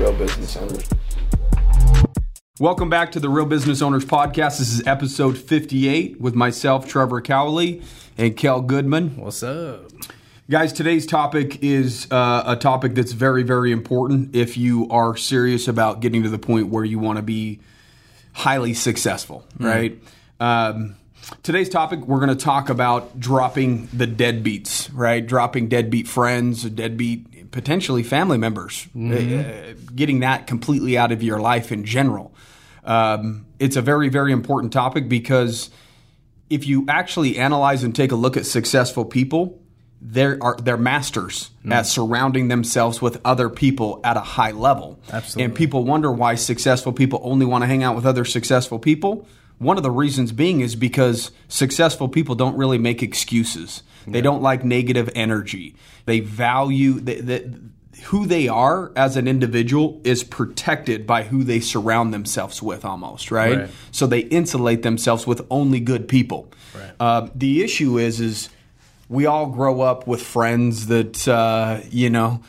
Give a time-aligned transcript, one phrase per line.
[0.00, 0.88] real business owners.
[2.58, 4.58] Welcome back to the Real Business Owners Podcast.
[4.58, 7.82] This is episode 58 with myself, Trevor Cowley,
[8.16, 9.18] and Kel Goodman.
[9.18, 9.90] What's up?
[10.48, 15.68] Guys, today's topic is uh, a topic that's very, very important if you are serious
[15.68, 17.60] about getting to the point where you want to be
[18.32, 20.02] highly successful, right?
[20.40, 20.96] Um,
[21.42, 25.24] today's topic, we're going to talk about dropping the deadbeats, right?
[25.24, 31.72] Dropping deadbeat friends, deadbeat potentially family members, uh, getting that completely out of your life
[31.72, 32.34] in general.
[32.84, 35.70] Um, it's a very, very important topic because
[36.48, 39.60] if you actually analyze and take a look at successful people,
[40.00, 44.98] they're are they're masters at surrounding themselves with other people at a high level.
[45.12, 45.44] Absolutely.
[45.44, 49.26] And people wonder why successful people only want to hang out with other successful people.
[49.58, 53.82] One of the reasons being is because successful people don't really make excuses.
[54.06, 55.74] They don't like negative energy.
[56.06, 57.60] They value the, the,
[58.04, 63.30] who they are as an individual is protected by who they surround themselves with almost
[63.30, 63.70] right, Right.
[63.92, 66.92] so they insulate themselves with only good people Right.
[66.98, 68.48] uh, the issue is is
[69.10, 72.40] we all grow up with friends that uh, you know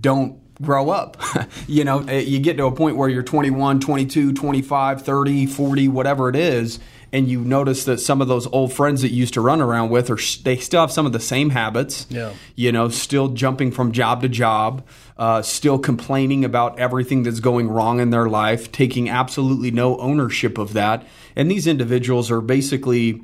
[0.00, 1.16] don't grow up
[1.68, 5.88] you know uh, you get to a point where you're 21 22 25 30 40
[5.88, 6.80] whatever it is
[7.12, 9.90] and you notice that some of those old friends that you used to run around
[9.90, 12.06] with are they still have some of the same habits.
[12.10, 12.32] Yeah.
[12.54, 14.86] you know still jumping from job to job
[15.18, 20.58] uh, still complaining about everything that's going wrong in their life taking absolutely no ownership
[20.58, 21.06] of that.
[21.34, 23.22] And these individuals are basically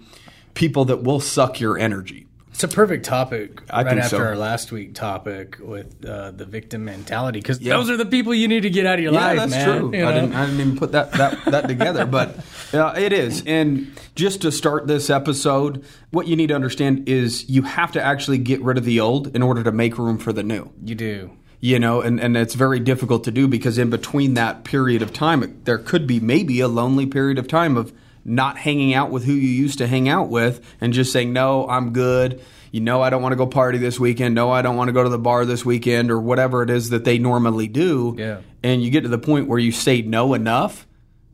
[0.55, 2.24] people that will suck your energy
[2.55, 4.23] It's a perfect topic I right after so.
[4.23, 8.47] our last week topic with uh, the victim mentality because those are the people you
[8.47, 9.79] need to get out of your Yeah, life, that's man.
[9.81, 9.93] true.
[9.99, 10.21] You I know?
[10.21, 12.39] didn't, I didn't even put that that, that together, but
[12.73, 13.43] uh, it is.
[13.45, 18.01] And just to start this episode, what you need to understand is you have to
[18.03, 20.71] actually get rid of the old in order to make room for the new.
[20.85, 21.31] You do.
[21.61, 25.13] You know, and, and it's very difficult to do because in between that period of
[25.13, 27.93] time, it- there could be maybe a lonely period of time of
[28.25, 31.69] not hanging out with who you used to hang out with and just saying, no,
[31.69, 32.43] I'm good.
[32.71, 34.35] You know, I don't want to go party this weekend.
[34.35, 36.91] No, I don't want to go to the bar this weekend or whatever it is
[36.91, 38.17] that they normally do.
[38.19, 38.41] Yeah.
[38.63, 40.87] And you get to the point where you say no enough,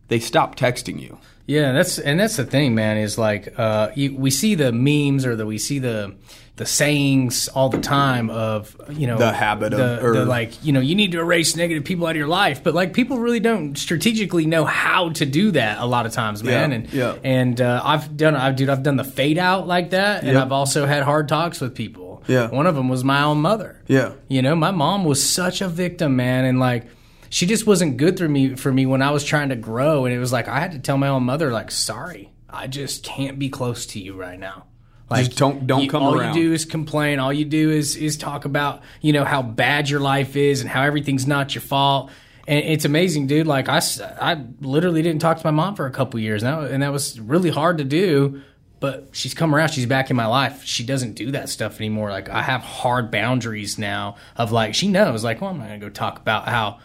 [0.08, 1.18] they stop texting you.
[1.46, 2.96] Yeah, that's and that's the thing, man.
[2.96, 6.14] Is like uh, you, we see the memes or the we see the
[6.60, 10.62] the sayings all the time of you know The habit of- the, or- the like
[10.62, 13.18] you know you need to erase negative people out of your life, but like people
[13.18, 16.70] really don't strategically know how to do that a lot of times, man.
[16.70, 17.14] Yeah, and yeah.
[17.24, 20.42] and uh, I've done I've dude I've done the fade out like that, and Yep.
[20.44, 22.22] I've also had hard talks with people.
[22.28, 22.48] Yeah.
[22.50, 23.82] one of them was my own mother.
[23.88, 24.12] Yeah.
[24.28, 26.84] You know, my mom was such a victim, man, and like
[27.30, 30.14] she just wasn't good for me for me when I was trying to grow and
[30.14, 33.38] it was like I had to tell my own mother like sorry, I just can't
[33.38, 34.66] be close to you right now.
[35.10, 36.30] Like Just don't- don't you- come all around.
[36.30, 37.18] All you do is complain.
[37.18, 40.70] All you do is is talk about, you know, how bad your life is and
[40.70, 42.10] how everything's not your fault.
[42.46, 43.46] And it's amazing, dude.
[43.46, 43.80] Like I,
[44.20, 47.18] I literally didn't talk to my mom for a couple years now, and that was
[47.18, 48.40] really hard to do.
[48.78, 49.68] But she's come around.
[49.70, 50.64] She's back in my life.
[50.64, 52.10] She doesn't do that stuff anymore.
[52.10, 54.16] Like I have hard boundaries now.
[54.36, 55.22] Of like she knows.
[55.24, 56.78] Like, well, I'm not gonna go talk about how,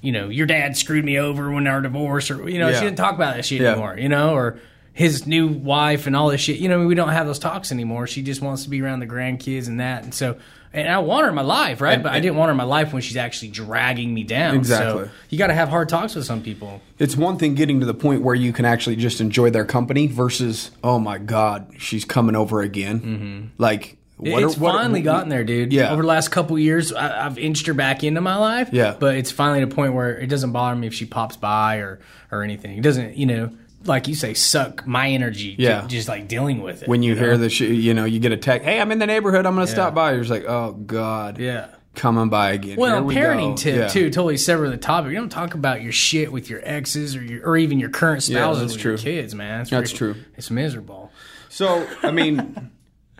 [0.00, 2.78] you know, your dad screwed me over when our divorce, or you know, Yeah.
[2.78, 3.72] she didn't talk about that shit Yeah.
[3.72, 3.98] anymore.
[3.98, 4.60] You know, or
[4.92, 6.58] his new wife and all this shit.
[6.58, 8.06] You know, we don't have those talks anymore.
[8.06, 10.04] She just wants to be around the grandkids and that.
[10.04, 10.36] And so,
[10.74, 12.02] and I want her in my life, right?
[12.02, 14.54] but I didn't want her in my life when she's actually dragging me down.
[14.56, 15.04] Exactly.
[15.04, 16.80] So you got to have hard talks with some people.
[16.98, 20.06] It's one thing getting to the point where you can actually just enjoy their company
[20.06, 23.00] versus, oh my God, she's coming over again.
[23.00, 23.46] Mm-hmm.
[23.58, 25.72] Like, what it's are- what- finally gotten there, dude.
[25.72, 25.90] Yeah.
[25.90, 28.70] Over the last couple years, I, I've inched her back into my life.
[28.72, 28.94] Yeah.
[28.98, 31.76] But it's finally to a point where it doesn't bother me if she pops by
[31.76, 31.98] or
[32.30, 32.78] or anything.
[32.78, 33.50] It doesn't, you know,
[33.84, 35.56] like you say, suck my energy.
[35.56, 35.86] to Yeah.
[35.86, 36.88] just like dealing with it.
[36.88, 37.20] when you know?
[37.20, 39.54] hear the shit, you know, you get a text, hey, I'm in the neighborhood, I'm
[39.54, 40.12] going to stop by.
[40.12, 41.38] You're just like, oh God.
[41.38, 41.68] Yeah.
[41.94, 42.76] Coming by again.
[42.78, 43.56] Well, Here we parenting go.
[43.56, 43.88] tip Yeah.
[43.88, 45.12] too, totally sever the topic.
[45.12, 48.22] You don't talk about your shit with your exes or your, or even your current
[48.22, 48.90] spouses that's with true.
[48.92, 49.60] your kids, man.
[49.60, 50.14] It's That's freaking- true.
[50.38, 51.12] It's miserable.
[51.50, 52.70] So, I mean,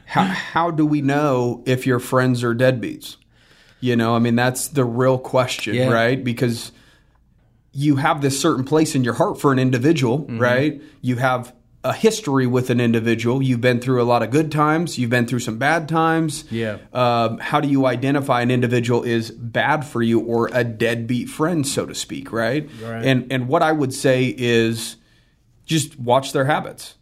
[0.06, 3.16] how, how do we know if your friends are deadbeats?
[3.80, 5.90] You know, I mean, that's the real question, Yeah.
[5.90, 6.22] right?
[6.22, 6.72] Because
[7.72, 10.38] you have this certain place in your heart for an individual, Mm-hmm.
[10.38, 10.82] right?
[11.00, 11.54] You have
[11.84, 13.42] a history with an individual.
[13.42, 14.98] You've been through a lot of good times.
[14.98, 16.44] You've been through some bad times.
[16.48, 16.78] Yeah.
[16.92, 21.66] Um, how do you identify an individual is bad for you or a deadbeat friend,
[21.66, 22.70] so to speak, right?
[22.80, 23.04] Right.
[23.04, 24.96] And and what I would say is
[25.66, 26.94] just watch their habits.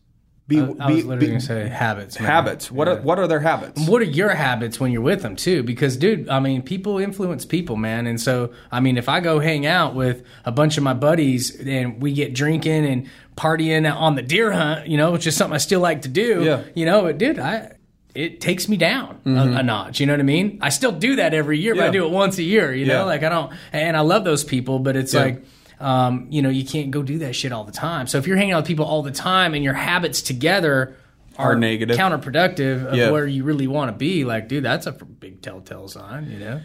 [0.50, 2.19] Be, I was literally going to say habits.
[2.20, 2.29] man.
[2.29, 2.70] habits.
[2.70, 3.88] What are what are their habits?
[3.88, 5.62] What are your habits when you're with them too?
[5.62, 8.06] Because, dude, I mean, people influence people, man.
[8.06, 11.58] And so, I mean, if I go hang out with a bunch of my buddies
[11.61, 15.55] and we get drinking and partying on the deer hunt, you know, which is something
[15.55, 16.43] I still like to do.
[16.44, 16.62] Yeah.
[16.75, 17.73] You know, but dude, I
[18.12, 20.00] it takes me down a, a notch.
[20.00, 20.58] You know what I mean?
[20.61, 21.93] I still do that every year, but I Mm-hmm.
[21.93, 22.75] Do it once a year.
[22.75, 25.20] You know, like I don't, and I love those people, but it's Yeah.
[25.20, 25.44] like,
[25.81, 28.06] um, you know, you can't go do that shit all the time.
[28.06, 30.94] So if you're hanging out with people all the time and your habits together
[31.38, 31.97] Are negative.
[31.97, 33.11] counterproductive of Yeah.
[33.11, 36.31] where you really want to be, like, dude, that's a big telltale sign.
[36.31, 36.61] You know?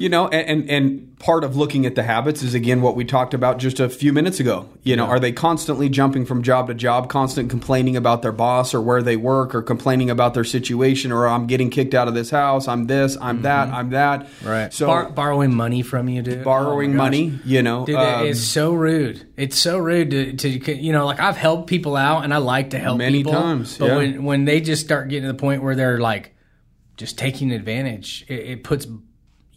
[0.00, 3.04] You know, and, and and part of looking at the habits is again what we
[3.04, 4.66] talked about just a few minutes ago.
[4.82, 8.72] You know, are they constantly jumping from job to job, constant complaining about their boss
[8.72, 12.14] or where they work, or complaining about their situation, or I'm getting kicked out of
[12.14, 14.26] this house, I'm this, I'm that, I'm that.
[14.42, 14.72] Right.
[14.72, 16.44] So Bar- borrowing money from you, dude.
[16.44, 19.26] borrowing Oh money, you know, Dude, um, is so rude.
[19.36, 22.70] It's so rude to, to, you know, like I've helped people out and I like
[22.70, 23.32] to help Many people.
[23.32, 23.96] times, But yeah.
[23.96, 26.34] when, when they just start getting to the point where they're like
[26.96, 28.86] just taking advantage, it, it puts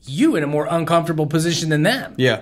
[0.06, 2.16] you in a more uncomfortable position than them.
[2.18, 2.42] yeah.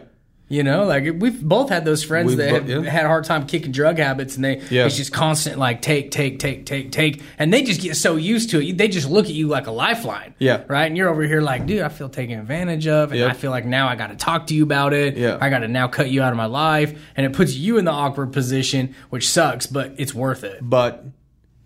[0.50, 2.92] You know, like we've both had those friends We've that bo- have yeah.
[2.92, 4.86] had a hard time kicking drug habits, and they Yeah.
[4.86, 8.50] it's just constant like take, take, take, take, take, and they just get so used
[8.50, 8.78] to it.
[8.78, 10.64] They just look at you like a lifeline, Yeah.
[10.68, 10.88] right.
[10.88, 13.30] And you're over here like, dude, I feel taken advantage of, and Yep.
[13.30, 15.16] I feel like now I got to talk to you about it.
[15.16, 15.38] Yeah.
[15.40, 17.86] I got to now cut you out of my life, and it puts you in
[17.86, 20.58] the awkward position, which sucks, but it's worth it.
[20.62, 21.06] But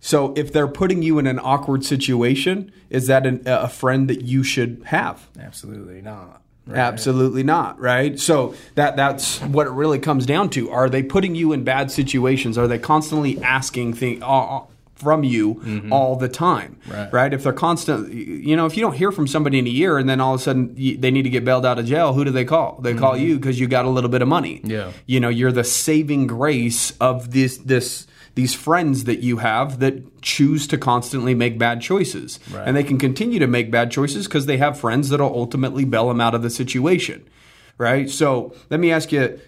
[0.06, 4.22] so if they're putting you in an awkward situation, is that an, a friend that
[4.22, 5.28] you should have?
[5.40, 6.44] Absolutely not.
[6.72, 8.20] Absolutely not, right?
[8.20, 10.70] So that that's what it really comes down to.
[10.70, 12.56] Are they putting you in bad situations?
[12.56, 14.60] Are they constantly asking things uh,
[14.94, 16.78] from you all the time?
[16.88, 17.12] Right.
[17.12, 17.34] Right?
[17.34, 20.08] If they're constant, you know, if you don't hear from somebody in a year and
[20.08, 22.24] then all of a sudden y- they need to get bailed out of jail, who
[22.24, 22.80] do they call?
[22.80, 24.62] They call you because you got a little bit of money.
[24.64, 24.92] Yeah.
[25.08, 28.06] You know, you're the saving grace of this this
[28.36, 32.40] these friends that you have that choose to constantly make bad choices.
[32.68, 36.10] And they can continue to make bad choices because they have friends that'll ultimately bail
[36.10, 37.26] them out of the situation.
[37.78, 38.10] Right?
[38.10, 39.40] So let me ask you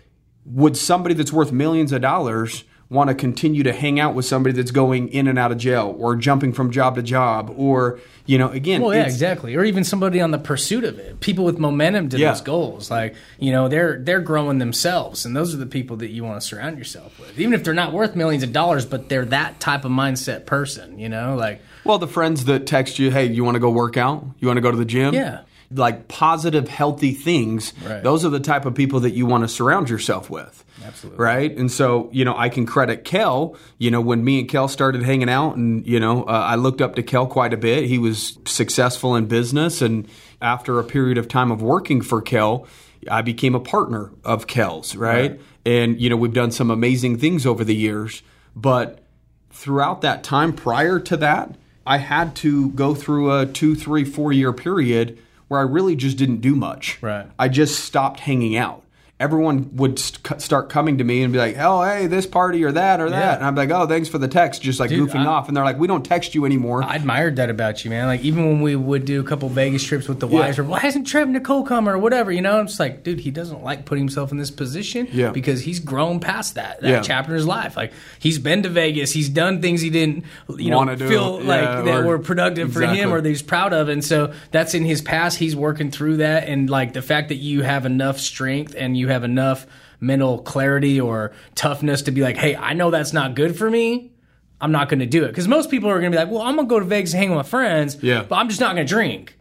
[0.45, 4.55] would somebody that's worth millions of dollars want to continue to hang out with somebody
[4.55, 8.37] that's going in and out of jail or jumping from job to job or you
[8.37, 9.55] know again Well, yeah, exactly.
[9.55, 11.19] Or even somebody on the pursuit of it.
[11.19, 12.31] People with momentum to Yeah.
[12.31, 12.89] those goals.
[12.89, 16.39] Like, you know, they're they're growing themselves and those are the people that you want
[16.41, 17.37] to surround yourself with.
[17.37, 20.97] Even if they're not worth millions of dollars, but they're that type of mindset person,
[20.97, 21.35] you know?
[21.35, 24.25] Like Well, the friends that text you, hey, you want to go work out?
[24.39, 25.13] You want to go to the gym?
[25.13, 25.41] Yeah.
[25.69, 27.73] Like positive, healthy things.
[27.83, 28.01] Right.
[28.01, 30.63] Those are the type of people that you want to surround yourself with.
[30.83, 31.23] Absolutely.
[31.23, 31.57] Right.
[31.57, 33.57] And so, you know, I can credit Kel.
[33.77, 36.81] You know, when me and Kel started hanging out, and, you know, uh, I looked
[36.81, 37.85] up to Kel quite a bit.
[37.85, 39.81] He was successful in business.
[39.81, 40.07] And
[40.41, 42.65] after a period of time of working for Kel,
[43.09, 44.95] I became a partner of Kel's.
[44.95, 45.31] Right.
[45.31, 45.41] Right.
[45.65, 48.23] And, you know, we've done some amazing things over the years.
[48.55, 49.03] But
[49.49, 51.55] throughout that time prior to that,
[51.85, 56.17] I had to go through a two, three, four year period where I really just
[56.17, 56.97] didn't do much.
[57.01, 57.27] Right.
[57.37, 58.83] I just stopped hanging out.
[59.19, 62.71] Everyone would st- start coming to me and be like, "Oh, hey, this party or
[62.71, 63.35] that or that," Yeah.
[63.37, 65.47] and I'm like, "Oh, thanks for the text," just like Dude, goofing I- off.
[65.47, 68.05] And they're like, "We don't text you anymore." I admired that about you, man.
[68.05, 70.77] Like even when we would do a couple Vegas trips with the wives, or why
[70.81, 72.59] hasn't Trev Nicole come or whatever, you know?
[72.59, 75.31] I'm just like, dude, he doesn't like putting himself in this position Yeah.
[75.31, 77.01] because he's grown past that that Yeah.
[77.01, 77.75] chapter in his life.
[77.75, 80.25] Like he's been to Vegas, he's done things he didn't,
[80.59, 83.41] you know, Wanna do, feel like yeah, that were productive for him or that he's
[83.41, 85.39] proud of, and so that's in his past.
[85.39, 89.06] He's working through that, and like the fact that you have enough strength and you
[89.07, 89.65] have enough
[89.99, 94.11] mental clarity or toughness to be like, hey, I know that's not good for me.
[94.59, 96.41] I'm not going to do it because most people are going to be like, well,
[96.41, 98.23] I'm going to go to Vegas and hang with my friends, Yeah.
[98.23, 99.37] but I'm just not going to drink,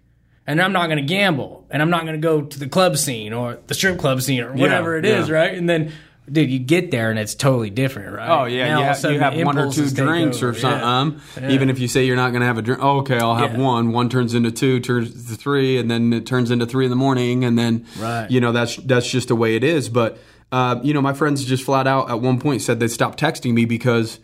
[0.46, 2.96] and I'm not going to gamble, and I'm not going to go to the club
[2.98, 5.34] scene or the strip club scene or whatever it is, yeah.
[5.34, 5.54] right?
[5.54, 5.92] And then,
[6.30, 8.28] dude, you get there and it's totally different, right?
[8.28, 10.80] Oh yeah, Now, you have, you have one or two drinks or something.
[10.80, 11.00] Yeah.
[11.44, 13.36] Um, Even if you say you're not going to have a drink, oh, okay, I'll
[13.36, 13.64] have Yeah.
[13.64, 13.92] one.
[13.92, 16.96] One turns into two, turns to three, and then it turns into three in the
[16.96, 18.30] morning, and then Right.
[18.30, 19.88] you know that's that's just the way it is.
[19.88, 20.18] But
[20.52, 23.52] uh, you know, my friends just flat out at one point said they stopped texting
[23.52, 24.20] me because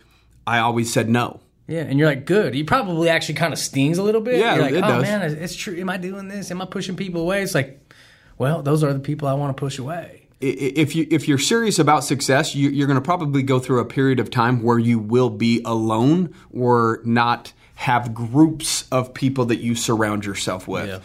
[0.47, 1.41] I always said no.
[1.69, 2.55] Yeah, and you're like, good.
[2.55, 4.39] He probably actually kind of stings a little bit.
[4.39, 5.03] Yeah, you're like, it oh does.
[5.03, 5.79] man, it's true.
[5.79, 6.51] Am I doing this?
[6.51, 7.43] Am I pushing people away?
[7.43, 7.81] It's like,
[8.37, 10.22] well, those are the people I want to push away.
[10.43, 13.85] If you if you're serious about success, you, you're going to probably go through a
[13.85, 19.61] period of time where you will be alone or not have groups of people that
[19.61, 20.89] you surround yourself with.
[20.89, 20.99] Yeah.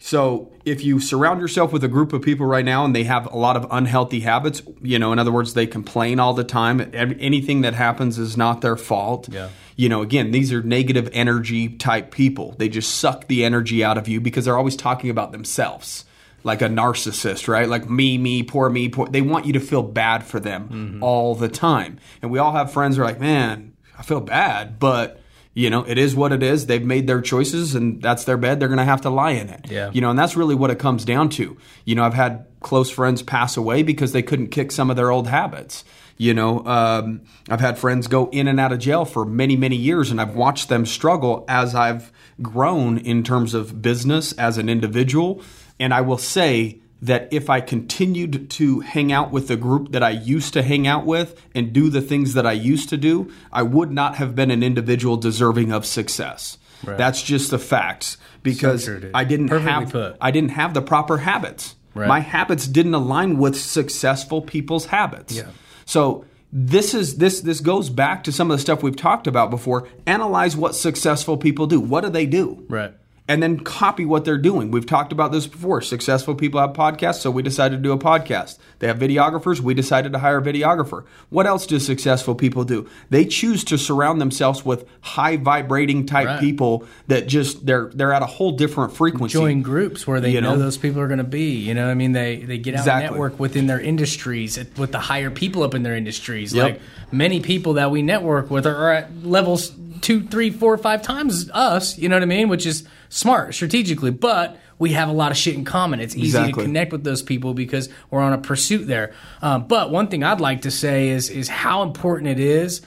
[0.00, 3.26] So if you surround yourself with a group of people right now and they have
[3.32, 6.80] a lot of unhealthy habits, you know, in other words, they complain all the time.
[6.94, 9.28] Anything that happens is not their fault.
[9.28, 9.48] Yeah.
[9.74, 12.54] You know, again, these are negative energy type people.
[12.58, 16.04] They just suck the energy out of you because they're always talking about themselves.
[16.44, 17.68] Like a narcissist, right?
[17.68, 19.08] Like me, me, poor me, poor.
[19.08, 21.98] They want you to feel bad for them all the time.
[22.22, 25.20] And we all have friends who are like, man, I feel bad, but
[25.58, 26.66] You know, it is what it is.
[26.66, 28.60] They've made their choices and that's their bed.
[28.60, 29.68] They're going to have to lie in it.
[29.68, 29.90] Yeah.
[29.92, 31.56] You know, and that's really what it comes down to.
[31.84, 35.10] You know, I've had close friends pass away because they couldn't kick some of their
[35.10, 35.82] old habits.
[36.16, 39.74] You know, um, I've had friends go in and out of jail for many, many
[39.76, 44.68] years, and I've watched them struggle as I've grown in terms of business as an
[44.68, 45.42] individual.
[45.80, 50.02] And I will say that if I continued to hang out with the group that
[50.02, 53.30] I used to hang out with and do the things that I used to do,
[53.52, 56.58] I would not have been an individual deserving of success.
[56.84, 59.10] That's just the facts because true.
[59.12, 60.16] I didn't Perfectly have put.
[60.20, 61.74] I didn't have the proper habits.
[61.94, 62.06] Right.
[62.06, 65.34] My habits didn't align with successful people's habits.
[65.34, 65.48] Yeah.
[65.86, 69.50] So this is this this goes back to some of the stuff we've talked about
[69.50, 69.88] before.
[70.06, 71.80] Analyze what successful people do.
[71.80, 72.64] What do they do?
[72.68, 72.94] Right.
[73.28, 74.70] And then copy what they're doing.
[74.70, 75.82] We've talked about this before.
[75.82, 78.56] Successful people have podcasts, so we decided to do a podcast.
[78.78, 81.04] They have videographers, we decided to hire a videographer.
[81.28, 82.88] What else do successful people do?
[83.10, 86.40] They choose to surround themselves with high vibrating type Right.
[86.40, 89.32] people that just they're they're at a whole different frequency.
[89.34, 90.58] join groups where they You know, know?
[90.60, 91.56] those people are going to be.
[91.56, 93.04] You know, what I mean, they they get out Exactly.
[93.06, 96.54] and network within their industries with the higher people up in their industries.
[96.54, 96.64] Yep.
[96.64, 96.80] Like
[97.12, 101.50] many people that we network with are, are at levels two, three, four, five times
[101.50, 101.98] us.
[101.98, 102.48] You know what I mean?
[102.48, 104.56] Which is smart strategically, but.
[104.80, 105.98] We have a lot of shit in common.
[105.98, 106.52] It's easy Exactly.
[106.62, 109.12] to connect with those people because we're on a pursuit there.
[109.42, 112.80] Um, but one thing I'd like to say is is how important it is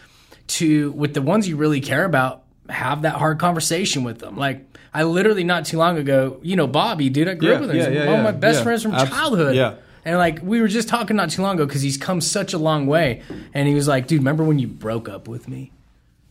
[0.47, 4.37] to with the ones you really care about have that hard conversation with them.
[4.37, 7.61] Like I literally not too long ago, you know, Bobby, dude, I grew Yeah, up
[7.63, 7.75] with him.
[7.77, 9.57] yeah, yeah, one of my best friends from Abs- childhood.
[9.57, 9.73] yeah.
[10.05, 12.57] And like we were just talking not too long ago because he's come such a
[12.57, 13.21] long way.
[13.53, 15.73] And he was like, dude, remember when you broke up with me?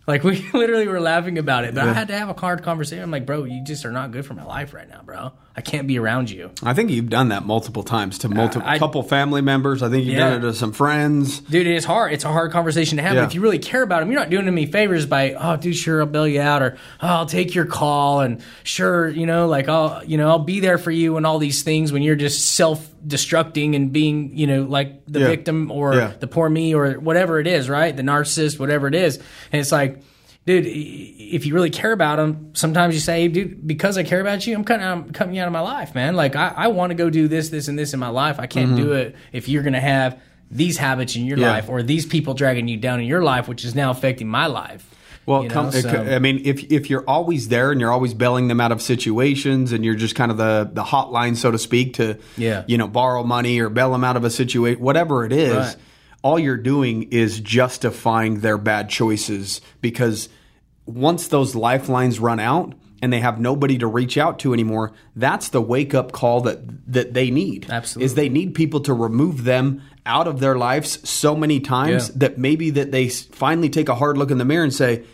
[0.06, 3.02] Like we literally were laughing about it, but I had to have a hard conversation.
[3.02, 5.32] I'm like, bro, you just are not good for my life right now, bro.
[5.56, 6.50] I can't be around you.
[6.62, 9.82] I think you've done that multiple times to multiple I- couple family members.
[9.82, 10.30] I think you've Yeah.
[10.30, 11.40] done it to some friends.
[11.40, 12.12] Dude, it's hard.
[12.12, 13.16] It's a hard conversation to have.
[13.16, 13.24] Yeah.
[13.24, 15.74] If you really care about them, you're not doing them any favors by, oh, dude,
[15.74, 19.48] sure, I'll bail you out, or oh, I'll take your call, and sure, you know,
[19.48, 22.16] like I'll, you know, I'll be there for you, and all these things when you're
[22.16, 25.26] just self-destructing and being, you know, like the Yeah.
[25.26, 27.94] victim or the poor me or whatever it is, right?
[27.96, 29.16] The narcissist, whatever it is,
[29.52, 30.00] and it's like.
[30.46, 34.46] Dude, if you really care about them, sometimes you say, dude, because I care about
[34.46, 36.16] you, I'm cutting, I'm cutting you out of my life, man.
[36.16, 38.40] Like, I, I want to go do this, this, and this in my life.
[38.40, 40.18] I can't do it if you're going to have
[40.50, 41.42] these habits in your Mm-hmm.
[41.44, 41.50] Yeah.
[41.52, 44.46] life or these people dragging you down in your life, which is now affecting my
[44.46, 44.88] life.
[45.26, 48.48] Well, You know, so- I mean, if if you're always there and you're always bailing
[48.48, 51.94] them out of situations, and you're just kind of the the hotline, so to speak,
[51.94, 52.64] to Yeah.
[52.66, 55.76] you know borrow money or bail them out of a situation, whatever it is, Right.
[56.22, 60.28] All you're doing is justifying their bad choices because
[60.86, 65.48] once those lifelines run out and they have nobody to reach out to anymore, that's
[65.48, 66.58] the wake up call that
[66.92, 67.66] that they need.
[67.70, 68.04] Absolutely.
[68.04, 72.14] is they need people to remove them out of their lives so many times Yeah.
[72.18, 75.04] that maybe that they finally take a hard look in the mirror and say,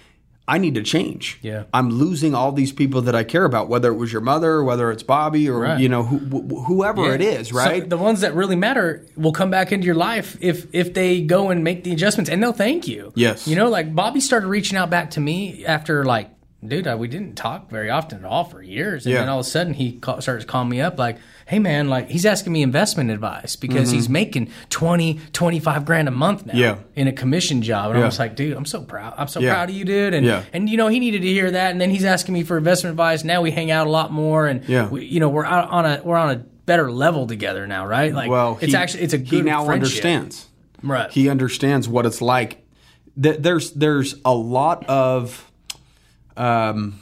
[0.48, 1.38] I need to change.
[1.42, 1.64] Yeah.
[1.74, 4.92] I'm losing all these people that I care about, whether it was your mother, whether
[4.92, 5.80] it's Bobby, or Right.
[5.80, 7.88] you know who, wh- whoever it is, So right?
[7.88, 11.50] the ones that really matter will come back into your life if if they go
[11.50, 13.12] and make the adjustments, and they'll thank you.
[13.16, 13.48] Yes.
[13.48, 16.30] you know, like Bobby started reaching out back to me after like,
[16.68, 19.20] dude, I, we didn't talk very often at all for years, and Yeah.
[19.20, 21.18] then all of a sudden he call, starts calling me up like.
[21.48, 26.10] Hey man, like he's asking me investment advice because he's making 20, 25 grand a
[26.10, 26.58] month now Mm-hmm.
[26.60, 26.78] Yeah.
[26.96, 27.90] in a commission job.
[27.92, 28.02] And Yeah.
[28.02, 29.14] I was like, dude, I'm so proud.
[29.16, 29.52] I'm so Yeah.
[29.52, 30.12] proud of you, dude.
[30.12, 31.70] And, and you know, he needed to hear that.
[31.70, 33.22] And then he's asking me for investment advice.
[33.22, 34.48] Now we hang out a lot more.
[34.48, 34.88] And, Yeah.
[34.88, 38.12] we, you know, we're out on a, we're on a better level together now, right?
[38.12, 39.84] Like, well, it's he- actually, it's a good he now friendship.
[39.84, 40.46] understands.
[40.82, 41.12] Right.
[41.12, 42.66] He understands what it's like.
[43.22, 45.45] Th- There's there's a lot of
[46.36, 47.00] um,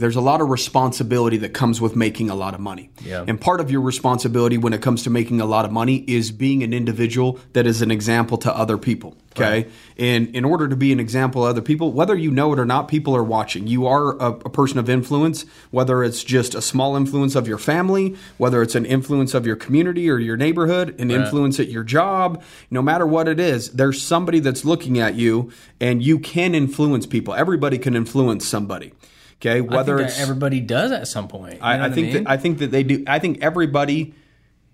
[0.00, 2.90] there's a lot of responsibility that comes with making a lot of money.
[3.02, 3.22] Yeah.
[3.28, 6.32] And part of your responsibility when it comes to making a lot of money is
[6.32, 9.14] being an individual that is an example to other people.
[9.36, 9.68] Okay.
[9.96, 12.64] And in order to be an example to other people, whether you know it or
[12.64, 13.66] not, people are watching.
[13.66, 17.58] You are a, a person of influence, whether it's just a small influence of your
[17.58, 21.84] family, whether it's an influence of your community or your neighborhood, an influence at your
[21.84, 26.54] job, no matter what it is, there's somebody that's looking at you and you can
[26.54, 27.34] influence people.
[27.34, 28.92] Everybody can influence somebody.
[29.40, 29.58] Okay.
[29.58, 31.54] I Whether think it's that everybody does at some point.
[31.54, 32.24] You know I, I think mean?
[32.24, 33.04] that I think that they do.
[33.06, 34.14] I think everybody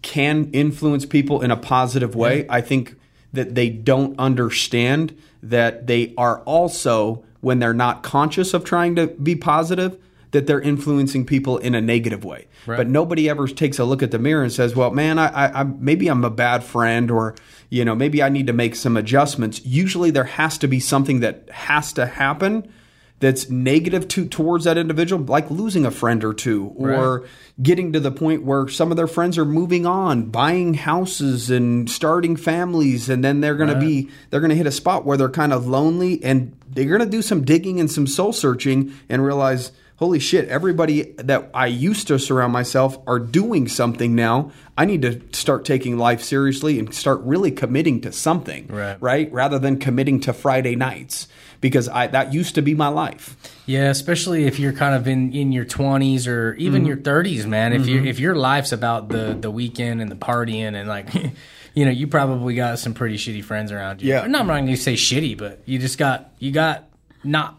[0.03, 2.47] can influence people in a positive way.
[2.49, 2.97] I think
[3.33, 9.07] that they don't understand that they are also when they're not conscious of trying to
[9.07, 9.99] be positive
[10.33, 12.47] that they're influencing people in a negative way.
[12.77, 15.61] But nobody ever takes a look at the mirror and says, "Well, man, I, I,
[15.61, 17.37] I maybe I'm a bad friend, or
[17.71, 21.21] you know, maybe I need to make some adjustments." Usually, there has to be something
[21.21, 22.71] that has to happen
[23.19, 27.29] that's negative to towards that individual, like losing a friend or two, or Right.
[27.63, 31.89] getting to the point where some of their friends are moving on, buying houses and
[31.89, 35.17] starting families, and then they're going to be they're going to hit a spot where
[35.17, 38.93] they're kind of lonely, and they're going to do some digging and some soul searching,
[39.09, 39.73] and realize.
[39.97, 44.53] Holy shit, everybody that I used to surround myself are doing something now.
[44.76, 48.99] I need to start taking life seriously and start really committing to something Right.
[49.00, 49.33] right?
[49.33, 51.29] Rather than committing to Friday nights
[51.62, 53.37] because I that used to be my life.
[53.65, 56.88] Yeah, especially if you're kind of in, in your 20s or even Mm-hmm.
[56.88, 57.73] your 30s, man.
[57.73, 61.09] If you if your life's about the the weekend and the partying and like
[61.75, 64.11] you know, you probably got some pretty shitty friends around you.
[64.11, 64.26] Yeah.
[64.26, 66.85] Not I'm not going to say shitty, but you just got you got
[67.25, 67.57] not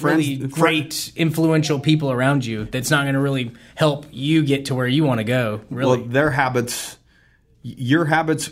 [0.00, 4.66] Friends- really great influential people around you that's not going to really help you get
[4.66, 6.00] to where you want to go, really.
[6.00, 6.98] Well, their habits,
[7.62, 8.50] your habits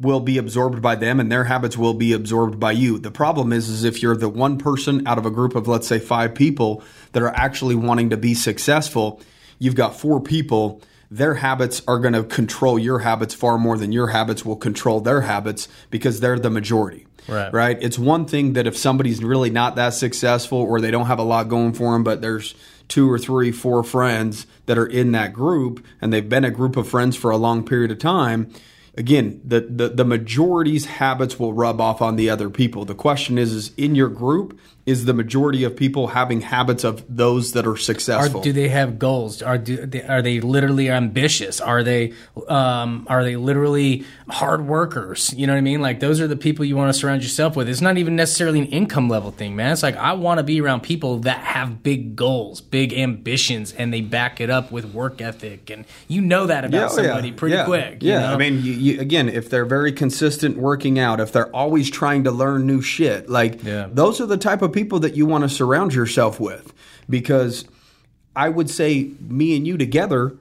[0.00, 2.98] will be absorbed by them, and their habits will be absorbed by you.
[2.98, 5.86] The problem is, is if you're the one person out of a group of let's
[5.86, 9.20] say five people that are actually wanting to be successful,
[9.58, 10.80] you've got four people.
[11.10, 15.00] Their habits are going to control your habits far more than your habits will control
[15.00, 17.06] their habits because they're the majority.
[17.30, 17.52] Right.
[17.52, 17.78] right?
[17.80, 21.24] It's one thing that if somebody's really not that successful or they don't have a
[21.24, 22.54] lot going for them, but there's
[22.88, 26.76] two or three, four friends that are in that group and they've been a group
[26.76, 28.52] of friends for a long period of time.
[28.96, 32.84] Again, the, the, the majority's habits will rub off on the other people.
[32.84, 37.04] The question is, is in your group, is the majority of people having habits of
[37.08, 38.40] those that are Are, successful?
[38.40, 39.42] do they have goals?
[39.42, 41.60] Are do, they, are they literally ambitious?
[41.60, 42.12] Are they
[42.48, 45.32] um, are they literally hard workers?
[45.36, 45.80] You know what I mean?
[45.80, 47.68] Like those are the people you want to surround yourself with.
[47.68, 49.72] It's not even necessarily an income level thing, man.
[49.72, 53.92] It's like I want to be around people that have big goals, big ambitions, and
[53.92, 55.70] they back it up with work ethic.
[55.70, 57.64] And you know that about oh, somebody pretty yeah.
[57.66, 58.02] quick.
[58.02, 58.34] you Yeah, know?
[58.34, 62.24] I mean, you, you, again, if they're very consistent working out, if they're always trying
[62.24, 63.88] to learn new shit, like Yeah.
[63.92, 66.72] those are the type of people that you want to surround yourself with.
[67.08, 67.64] Because
[68.34, 70.36] I would say me and you together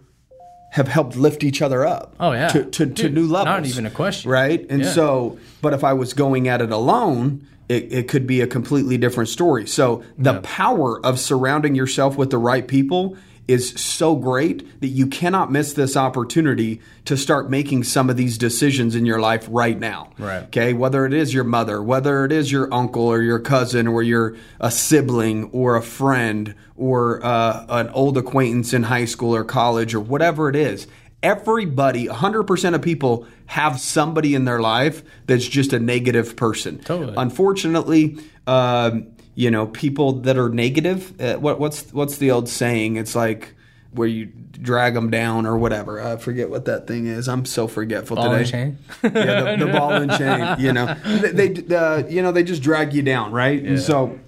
[0.72, 2.16] have helped lift each other up.
[2.20, 2.48] Oh, yeah.
[2.50, 3.46] to to, to new levels.
[3.46, 4.30] not even a question.
[4.32, 4.66] right?
[4.70, 4.92] And Yeah.
[4.92, 7.46] so, but if I was going at it alone.
[7.70, 9.68] It, it could be a completely different story.
[9.68, 13.16] So the power of surrounding yourself with the right people
[13.50, 18.38] is so great that you cannot miss this opportunity to start making some of these
[18.38, 20.12] decisions in your life right now.
[20.20, 20.44] Right.
[20.44, 20.74] Okay.
[20.74, 24.38] Whether it is your mother, whether it is your uncle or your cousin or your
[24.60, 29.96] a sibling or a friend or uh, an old acquaintance in high school or college
[29.96, 30.86] or whatever it is.
[31.24, 36.78] Everybody, 100% of people have somebody in their life that's just a negative person.
[36.80, 37.16] Totally.
[37.18, 39.08] Unfortunately, um,
[39.40, 41.14] you know, people that are negative.
[41.18, 42.98] Uh, what, what's what's the old saying?
[42.98, 43.56] It's like
[43.94, 46.02] where you drag them down or whatever.
[46.02, 47.30] I forget what that thing is.
[47.30, 48.52] I'm so forgetful Ball and today.
[48.52, 48.78] chain?
[49.02, 50.60] yeah, the, the ball and chain.
[50.60, 53.64] You know, they, they uh, you know they just drag you down, right?
[53.64, 54.20] And so.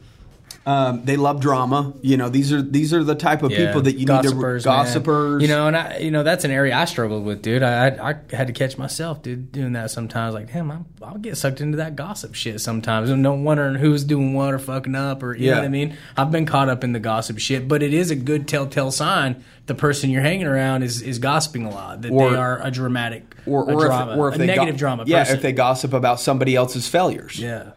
[0.63, 1.91] Um, they love drama.
[2.03, 4.63] You know, these are these are the type of people that you need to gossipers,
[4.65, 4.75] man.
[4.85, 5.41] gossipers.
[5.41, 7.63] You know, and I, you know, that's an area I struggled with, dude.
[7.63, 10.35] I, I, I had to catch myself, dude, doing that sometimes.
[10.35, 14.03] Like, damn, I'm, I'll get sucked into that gossip shit sometimes, and no wondering who's
[14.03, 15.59] doing what or fucking up, or you know Yeah.
[15.59, 15.97] what I mean.
[16.15, 19.43] I've been caught up in the gossip shit, but it is a good telltale sign
[19.65, 22.03] the person you're hanging around is is gossiping a lot.
[22.03, 24.75] That Or- they are a dramatic or, a drama, if, or if a they negative
[24.75, 25.03] go- drama.
[25.07, 25.35] Yeah, person.
[25.37, 27.39] if they gossip about somebody else's failures.
[27.39, 27.71] yeah.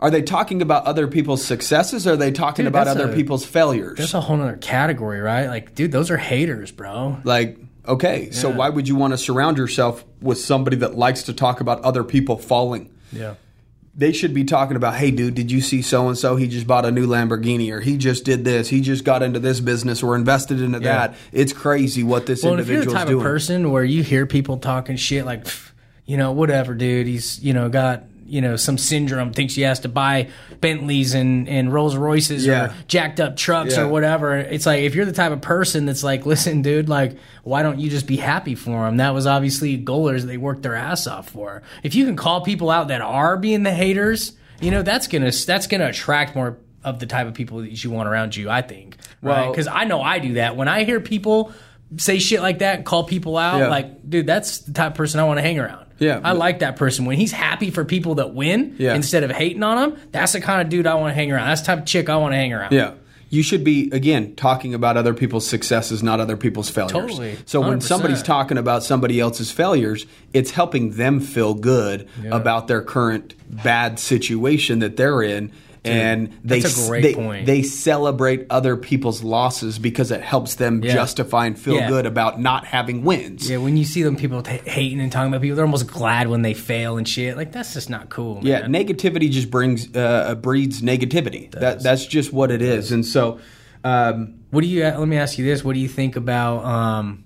[0.00, 2.06] Are they talking about other people's successes?
[2.06, 3.98] Or are they talking Dude, about other a- people's failures?
[3.98, 5.46] That's a whole other category, right?
[5.48, 7.18] Like, dude, those are haters, bro.
[7.24, 11.32] Like, okay, so why would you want to surround yourself with somebody that likes to
[11.32, 12.90] talk about other people falling?
[13.12, 13.34] Yeah.
[13.96, 16.36] They should be talking about, hey, dude, did you see so and so?
[16.36, 19.40] He just bought a new Lamborghini, or he just did this, he just got into
[19.40, 21.08] this business, or invested into Yeah.
[21.08, 21.14] that.
[21.32, 23.18] It's crazy what this Well, and if you're the individual's type doing.
[23.18, 25.44] of person where you hear people talking shit like,
[26.06, 29.80] you know, whatever, dude, he's, you know, got, you know, some syndrome, thinks he has
[29.80, 30.28] to buy
[30.60, 32.66] Bentleys and, and Rolls Royces Yeah.
[32.66, 33.82] or jacked up trucks Yeah.
[33.84, 34.36] or whatever.
[34.36, 37.78] It's like, if you're the type of person that's like, listen, dude, like, why don't
[37.78, 38.98] you just be happy for them?
[38.98, 41.62] That was obviously goalers they worked their ass off for.
[41.82, 45.30] If you can call people out that are being the haters, you know, that's gonna,
[45.46, 48.62] that's gonna attract more of the type of people that you want around you, I
[48.62, 48.96] think.
[49.22, 49.40] Right?
[49.42, 50.56] Well- Because I know I do that.
[50.56, 51.52] When I hear people
[51.96, 53.68] say shit like that and call people out, Yeah.
[53.68, 55.86] like, dude, that's the type of person I want to hang around.
[55.98, 56.20] Yeah.
[56.22, 57.06] I like that person.
[57.06, 58.94] When he's happy for people that win Yeah.
[58.94, 61.48] instead of hating on them, that's the kind of dude I want to hang around.
[61.48, 62.72] That's the type of chick I want to hang around.
[62.72, 62.92] Yeah.
[63.30, 66.92] You should be again talking about other people's successes, not other people's failures.
[66.92, 67.36] Totally.
[67.44, 67.82] So when 100%.
[67.82, 73.98] somebody's talking about somebody else's failures, it's helping them feel good about their current bad
[73.98, 75.52] situation that they're in,
[75.84, 77.46] and they that's a great they, point.
[77.46, 80.92] they celebrate other people's losses because it helps them Yeah.
[80.94, 81.88] justify and feel Yeah.
[81.88, 83.48] good about not having wins.
[83.48, 86.28] Yeah, when you see them people t- hating and talking about people, they're almost glad
[86.28, 87.36] when they fail and shit.
[87.36, 88.40] Like that's just not cool.
[88.42, 91.50] Yeah, negativity just brings uh, breeds negativity.
[91.52, 92.92] That that's just what it is.
[92.92, 93.38] And so,
[93.84, 94.82] um, What do you?
[94.84, 97.24] Let me ask you this: What do you think about um,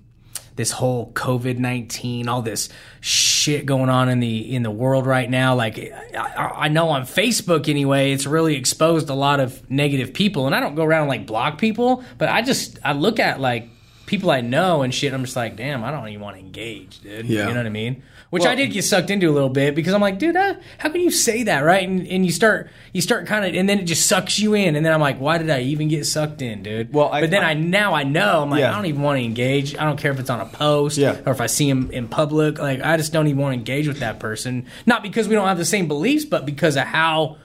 [0.55, 2.69] this whole COVID nineteen, all this
[3.01, 5.55] shit going on in the in the world right now?
[5.55, 10.45] Like, I, I know on Facebook anyway, it's really exposed a lot of negative people,
[10.45, 13.39] and I don't go around and like block people, but I just I look at
[13.39, 13.69] like
[14.05, 15.07] people I know and shit.
[15.07, 17.25] And I'm just like, damn, I don't even want to engage, dude.
[17.25, 17.47] Yeah.
[17.47, 18.03] You know what I mean?
[18.33, 20.55] Which Well- I did get sucked into a little bit because I'm like, dude, uh,
[20.79, 21.87] how can you say that, right?
[21.87, 24.75] And, and you start, you start kind of, and then it just sucks you in,
[24.75, 26.91] and then I'm like, why did I even get sucked in, dude?
[26.91, 28.71] Well, I- but then I- I, now I know I'm like, Yeah.
[28.71, 29.77] I don't even want to engage.
[29.77, 31.17] I don't care if it's on a post Yeah.
[31.27, 32.57] or if I see him in public.
[32.57, 34.65] Like, I just don't even want to engage with that person.
[34.87, 37.37] Not because we don't have the same beliefs, but because of how.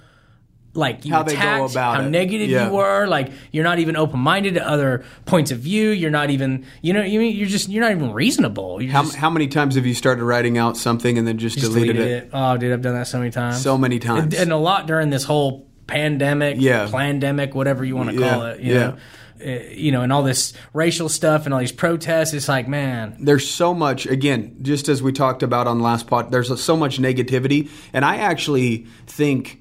[0.78, 2.10] Like you How they go about how it.
[2.10, 2.68] negative Yeah.
[2.68, 3.06] you were.
[3.06, 5.90] Like you're not even open minded to other points of view.
[5.90, 8.80] You're not even, you know, you mean you're just you're not even reasonable.
[8.86, 11.72] How, just, how many times have you started writing out something and then just, just
[11.72, 12.24] deleted, deleted it?
[12.26, 12.30] it.
[12.32, 13.60] Oh, dude, I've done that so many times.
[13.60, 14.22] So many times.
[14.22, 16.88] and, and a lot during this whole pandemic, Yeah.
[16.90, 18.60] pandemic, whatever you want to Yeah, call it.
[18.60, 18.78] You yeah.
[18.80, 18.96] know,
[19.40, 22.32] Uh, you know, and all this racial stuff and all these protests.
[22.34, 26.08] It's like, man, there's so much again just as we talked about on the last
[26.08, 29.57] pod there's so much negativity and i actually think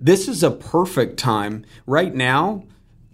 [0.00, 2.64] this is a perfect time right now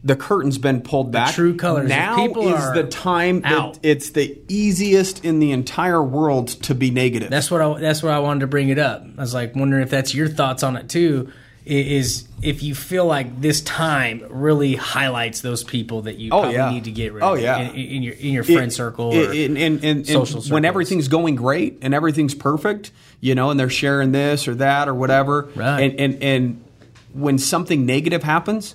[0.04, 3.78] the curtain's been pulled back true colors now is the time out.
[3.84, 8.12] it's the easiest in the entire world to be negative that's what I, that's what
[8.12, 9.04] I wanted to bring it up.
[9.16, 11.30] I was like wondering if that's your thoughts on it too.
[11.64, 16.54] Is if you feel like this time really highlights those people that you Oh, probably
[16.56, 16.70] yeah.
[16.70, 17.60] need to get rid Oh, yeah.
[17.60, 20.64] in, in your in your friend circle It- or and, and, and, and social when
[20.64, 22.90] everything's going great and everything's perfect,
[23.20, 25.82] you know, and they're sharing this or that or whatever, Right.
[25.82, 26.64] and, and and
[27.12, 28.74] when something negative happens,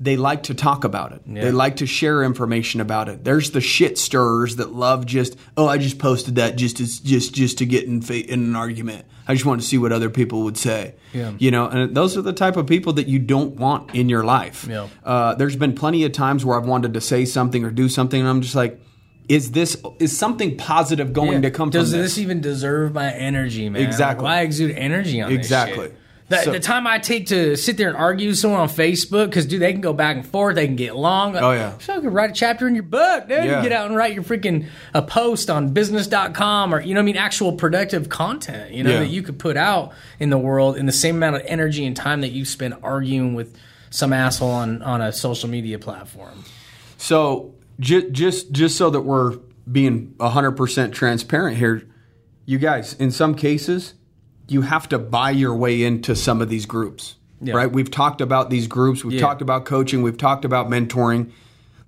[0.00, 1.22] they like to talk about it.
[1.26, 3.24] They like to share information about it.
[3.24, 7.32] There's the shit stirrers that love just, oh, I just posted that just as, just
[7.34, 9.06] just to get in in an argument.
[9.26, 10.96] I just want to see what other people would say.
[11.12, 11.32] Yeah.
[11.38, 14.24] You know, and those are the type of people that you don't want in your
[14.24, 14.66] life.
[14.68, 14.88] Yeah.
[15.02, 18.20] Uh, there's been plenty of times where I've wanted to say something or do something,
[18.20, 18.80] and I'm just like,
[19.28, 22.16] is this is something positive going to come Does from this.
[22.16, 22.18] this?
[22.18, 23.82] even deserve my energy, man?
[23.82, 24.24] Exactly.
[24.24, 25.92] Like, why exude energy on Exactly.
[26.28, 29.26] The, So- the time I take to sit there and argue with someone on Facebook,
[29.26, 31.36] because dude, they can go back and forth, they can get long.
[31.36, 31.76] Oh, yeah.
[31.78, 33.44] so you can write a chapter in your book, dude.
[33.44, 33.56] Yeah.
[33.58, 37.02] You get out and write your freaking a post on business.com or you know what
[37.02, 38.98] I mean, actual productive content, you know, Yeah.
[39.00, 41.94] that you could put out in the world in the same amount of energy and
[41.94, 43.54] time that you spend arguing with
[43.90, 46.42] some asshole on on a social media platform.
[46.96, 49.36] So ju- just just so that we're
[49.70, 51.82] being 100% transparent here,
[52.46, 53.94] you guys, in some cases,
[54.48, 57.16] you have to buy your way into some of these groups.
[57.40, 57.54] Yeah.
[57.54, 57.70] Right?
[57.70, 59.20] We've talked about these groups, we've Yeah.
[59.20, 61.30] talked about coaching, we've talked about mentoring.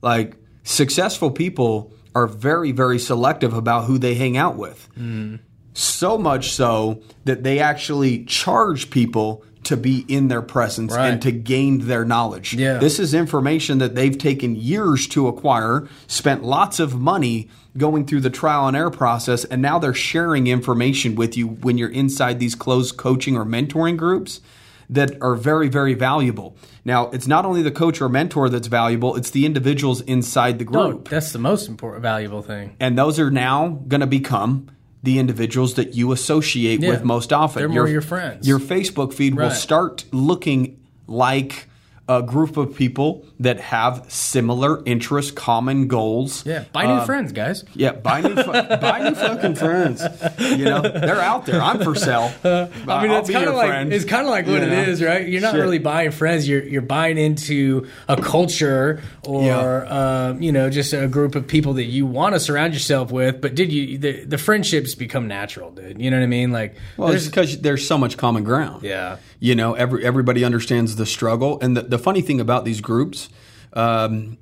[0.03, 4.88] Like successful people are very very selective about who they hang out with.
[4.99, 5.38] Mm.
[5.75, 11.09] So much so that they actually charge people to be in their presence Right.
[11.12, 12.55] and to gain their knowledge.
[12.55, 12.79] Yeah.
[12.79, 18.21] This is information that they've taken years to acquire, spent lots of money going through
[18.21, 22.39] the trial and error process, and now they're sharing information with you when you're inside
[22.39, 24.41] these closed coaching or mentoring groups
[24.89, 26.57] that are very, very valuable.
[26.85, 30.67] Now, it's not only the coach or mentor that's valuable, it's the individuals inside the
[30.77, 31.09] Oh, group.
[31.09, 32.77] that's the most important valuable thing.
[32.79, 34.69] and those are now going to become
[35.03, 36.91] the individuals that you associate Yeah.
[36.91, 37.61] with most often.
[37.61, 38.47] They're more your friends.
[38.47, 41.69] Your Facebook feed will start looking like
[42.09, 46.47] a group of people that have similar interests, common goals.
[46.47, 47.64] Yeah, buy new friends, guys.
[47.75, 50.03] Yeah, buy new, fu- buy new fucking friends.
[50.38, 51.61] You know, they're out there.
[51.61, 52.33] I'm for sale.
[52.45, 53.92] I mean, it's kind of like friend.
[53.92, 54.83] it's kind of like what You know?
[54.83, 55.27] is, right?
[55.29, 55.61] You're not Shit.
[55.61, 56.49] really buying friends.
[56.49, 61.75] You're you're buying into a culture or um, you know just a group of people
[61.75, 63.40] that you want to surround yourself with.
[63.40, 66.01] But did you the, the friendships become natural, dude?
[66.01, 66.53] You know what I mean?
[66.53, 68.83] Like, Well, it's because there's so much common ground.
[68.85, 72.80] yeah, You know, every everybody understands the struggle, and the, the funny thing about these
[72.80, 73.28] groups,
[73.72, 74.38] um,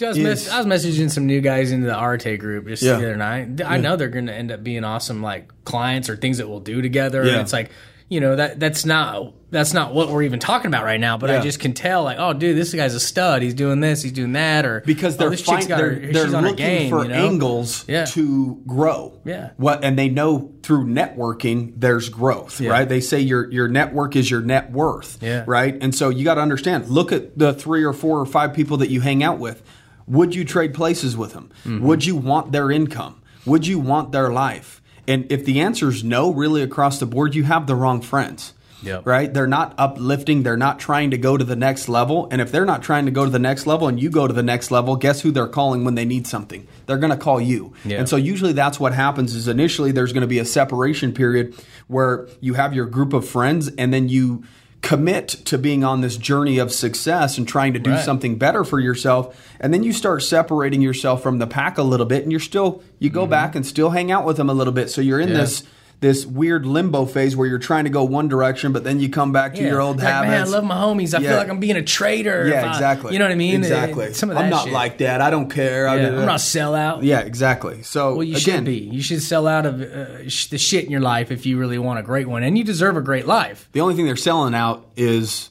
[0.00, 2.92] I was, mess- I was messaging some new guys into the Arte group just Yeah.
[2.98, 3.60] the other night.
[3.64, 6.60] I know they're going to end up being awesome, like clients or things that we'll
[6.60, 7.24] do together.
[7.24, 7.32] Yeah.
[7.32, 7.70] And it's like,
[8.08, 11.16] you know, that that's not that's not what we're even talking about right now.
[11.16, 13.42] But I just can tell, like, oh, dude, this guy's a stud.
[13.42, 14.02] He's doing this.
[14.02, 14.66] He's doing that.
[14.66, 17.08] Or because oh, they're this chick's fin- got they're, her, they're looking game, for you
[17.08, 17.14] know?
[17.26, 18.04] angles Yeah.
[18.06, 19.18] to grow.
[19.24, 19.50] Yeah.
[19.56, 22.70] What and they know through networking there's growth, Yeah.
[22.70, 22.88] right?
[22.88, 25.44] They say your your network is your net worth, Yeah.
[25.46, 25.76] right?
[25.80, 26.88] And so you got to understand.
[26.88, 29.62] Look at the three or four or five people that you hang out with.
[30.06, 31.50] Would you trade places with them?
[31.64, 31.86] Mm-hmm.
[31.86, 33.20] Would you want their income?
[33.46, 34.82] Would you want their life?
[35.06, 38.52] And if the answer is no, really across the board, you have the wrong friends.
[38.82, 39.06] Yep.
[39.06, 39.32] right?
[39.32, 40.42] They're not uplifting.
[40.44, 42.28] They're not trying to go to the next level.
[42.30, 44.32] And if they're not trying to go to the next level and you go to
[44.32, 46.66] the next level, guess who they're calling when they need something?
[46.86, 47.72] They're going to call you.
[47.84, 51.54] And so usually that's what happens is initially there's going to be a separation period
[51.88, 54.44] where you have your group of friends and then you
[54.80, 58.04] commit to being on this journey of success and trying to do Right.
[58.04, 62.06] something better for yourself and then you start separating yourself from the pack a little
[62.06, 64.72] bit and you're still you go back and still hang out with them a little
[64.72, 65.36] bit so you're in Mm-hmm.
[65.36, 65.42] Yeah.
[65.42, 65.64] this
[66.00, 69.32] this weird limbo phase where you're trying to go one direction but then you come
[69.32, 71.12] back to your old Like, man, I love my homies.
[71.12, 71.30] I Yeah.
[71.30, 72.46] feel like I'm being a traitor.
[72.48, 73.56] yeah I- exactly you know what I mean?
[73.56, 74.72] exactly Uh, Some of that i'm not shit.
[74.72, 77.00] like that i don't care I- Yeah, I'm not a sellout.
[77.02, 78.76] yeah exactly so Well, you again should be.
[78.78, 81.78] You should sell out of uh, sh- the shit in your life if you really
[81.78, 83.68] want a great one, and you deserve a great life.
[83.72, 85.50] the only thing they're selling out is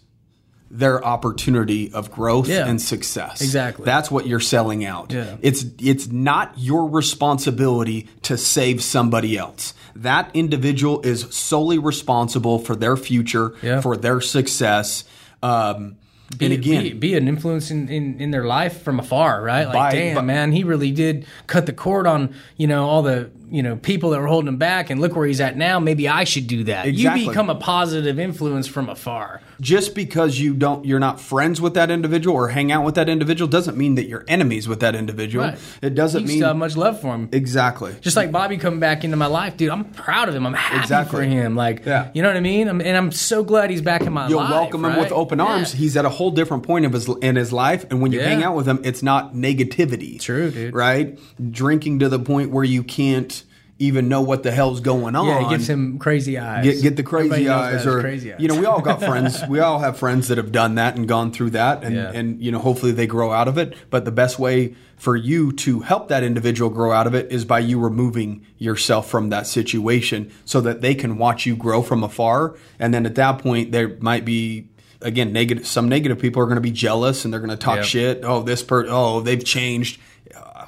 [0.70, 2.68] their opportunity of growth Yeah.
[2.68, 3.42] and success.
[3.42, 3.86] Exactly.
[3.86, 5.14] That's what you're selling out.
[5.14, 5.38] Yeah.
[5.42, 9.74] It's it's not your responsibility to save somebody else.
[9.96, 13.82] That individual is solely responsible for their future, Yeah.
[13.82, 15.04] for their success.
[15.42, 15.96] Um,
[16.38, 19.64] Be, and again, be, be an influence in, in, in their life from afar, right?
[19.66, 23.02] Like, By- damn, by- man, he really did cut the cord on you know all
[23.02, 25.80] the you know people that were holding him back, and look where he's at now.
[25.80, 26.86] Maybe I should do that.
[26.88, 27.22] Exactly.
[27.24, 29.42] You become a positive influence from afar.
[29.62, 33.10] Just because you don't you're not friends with that individual or hang out with that
[33.10, 35.46] individual doesn't mean that you're enemies with that individual.
[35.46, 35.60] Right.
[35.82, 37.30] It doesn't you mean still have much love for him.
[37.32, 37.96] exactly.
[38.02, 39.70] Just like Bobby coming back into my life, dude.
[39.70, 40.46] I'm proud of him.
[40.46, 41.18] I'm happy Exactly.
[41.20, 41.56] for him.
[41.56, 42.10] Like, Yeah.
[42.14, 42.68] you know what I mean?
[42.68, 44.52] I'm, and I'm so glad he's back in my You'll life.
[44.52, 45.74] welcome him with open arms.
[45.74, 45.80] Yeah.
[45.80, 48.28] He's at a whole different point of his in his life, and when you Yeah.
[48.30, 50.20] hang out with him, it's not negativity.
[50.22, 50.74] True, dude.
[50.76, 51.18] Right?
[51.52, 53.44] Drinking to the point where you can't
[53.80, 55.28] even know what the hell's going on.
[55.28, 56.64] Yeah, it gives him crazy eyes.
[56.64, 58.40] Get, get the crazy eyes, or crazy eyes.
[58.42, 59.42] you know, we all got friends.
[59.48, 62.12] We all have friends that have done that and gone through that, and Yeah.
[62.14, 63.76] and you know, hopefully they grow out of it.
[63.90, 67.46] But the best way for you to help that individual grow out of it is
[67.46, 72.04] by you removing yourself from that situation, so that they can watch you grow from
[72.04, 72.56] afar.
[72.80, 74.70] And then at that point, there might be
[75.04, 75.68] again negative.
[75.68, 77.86] Some negative people are going to be jealous and they're going to talk Yep.
[77.86, 78.22] shit.
[78.24, 78.88] Oh, this per.
[78.90, 80.00] Oh, they've changed.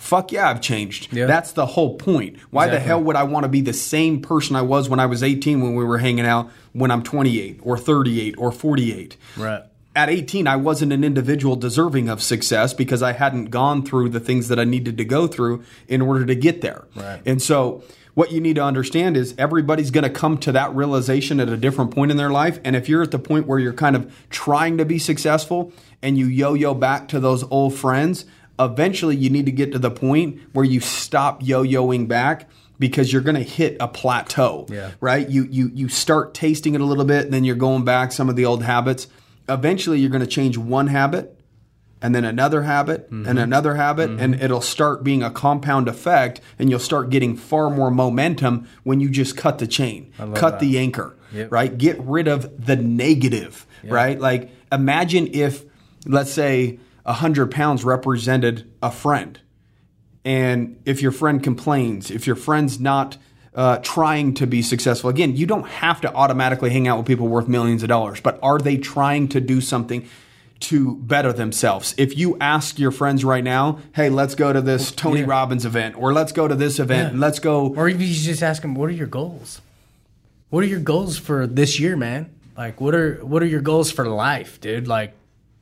[0.09, 1.13] Fuck yeah, I've changed.
[1.13, 1.27] Yeah.
[1.27, 2.39] That's the whole point.
[2.49, 5.05] Why the hell would I want to be the same person I was when I
[5.05, 9.17] was 18 when we were hanging out when I'm 28 or 38 or 48?
[9.37, 9.63] Right.
[9.95, 14.19] At 18, I wasn't an individual deserving of success because I hadn't gone through the
[14.19, 16.87] things that I needed to go through in order to get there.
[16.95, 17.21] Right.
[17.27, 17.83] And so,
[18.15, 21.55] what you need to understand is everybody's going to come to that realization at a
[21.55, 22.59] different point in their life.
[22.63, 26.17] And if you're at the point where you're kind of trying to be successful and
[26.17, 28.25] you yo yo back to those old friends,
[28.59, 33.11] eventually you need to get to the point where you stop yo yoing back because
[33.11, 34.65] you're going to hit a plateau.
[34.69, 34.91] Yeah.
[35.01, 35.27] Right?
[35.29, 38.29] You, you, you start tasting it a little bit and then you're going back some
[38.29, 39.07] of the old habits.
[39.49, 41.35] Eventually, you're going to change one habit
[42.01, 43.27] and then another habit Mm-hmm.
[43.27, 47.69] and another habit and it'll start being a compound effect and you'll start getting far
[47.69, 50.59] more momentum when you just cut the chain cut that.
[50.61, 51.51] the anchor Yep.
[51.51, 55.65] right get rid of the negative right like imagine if
[56.05, 59.39] let's say 100 pounds represented a friend
[60.25, 63.17] and if your friend complains, if your friend's not
[63.55, 67.27] uh, trying to be successful, again, you don't have to automatically hang out with people
[67.27, 70.07] worth millions of dollars, but are they trying to do something
[70.59, 71.95] to better themselves?
[71.97, 75.27] If you ask your friends right now, hey, let's go to this Tony Yeah.
[75.27, 77.09] Robbins event, or let's go to this event, Yeah.
[77.11, 77.73] and let's go.
[77.75, 79.61] Or if you just ask them, what are your goals?
[80.49, 82.29] What are your goals for this year, man?
[82.57, 84.85] Like, what are what are your goals for life, dude?
[84.87, 85.13] Like,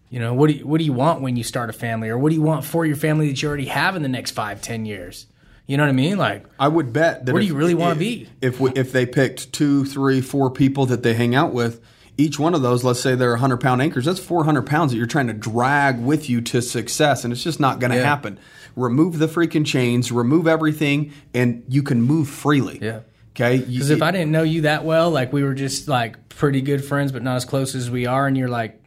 [0.10, 2.18] you know, what do you, what do you want when you start a family, or
[2.18, 4.62] what do you want for your family that you already have in the next five,
[4.62, 5.28] ten years?
[5.66, 6.18] You know what I mean?
[6.18, 8.30] Like, I would bet that Where do you really wanna be?
[8.42, 11.82] If we, if they picked two, three, four people that they hang out with,
[12.18, 15.06] each one of those, let's say they're 100 pound anchors, that's 400 pounds that you're
[15.08, 18.04] trying to drag with you to success, and it's just not going to Yeah.
[18.06, 18.40] happen.
[18.78, 22.80] Remove the freaking chains, remove everything, and you can move freely.
[22.82, 23.00] Yeah.
[23.36, 23.58] Okay.
[23.60, 26.84] because if I didn't know you that well, like we were just like pretty good
[26.84, 28.82] friends, but not as close as we are, and you're like,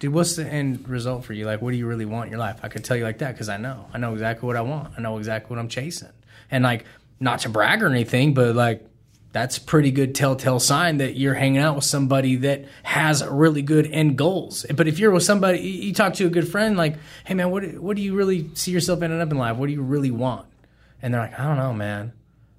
[0.00, 1.44] dude, what's the end result for you?
[1.46, 2.58] Like, what do you really want in your life?
[2.64, 4.94] I could tell you like that because I know, I know exactly what I want.
[4.98, 6.08] I know exactly what I'm chasing,
[6.50, 6.84] and like,
[7.20, 8.86] not to brag or anything, but like.
[9.32, 13.62] That's a pretty good telltale sign that you're hanging out with somebody that has really
[13.62, 14.66] good end goals.
[14.74, 17.62] But if you're with somebody, you talk to a good friend, like, "Hey man, what
[17.78, 19.56] what do you really see yourself ending up in life?
[19.56, 20.48] What do you really want?"
[21.00, 22.12] And they're like, "I don't know, man.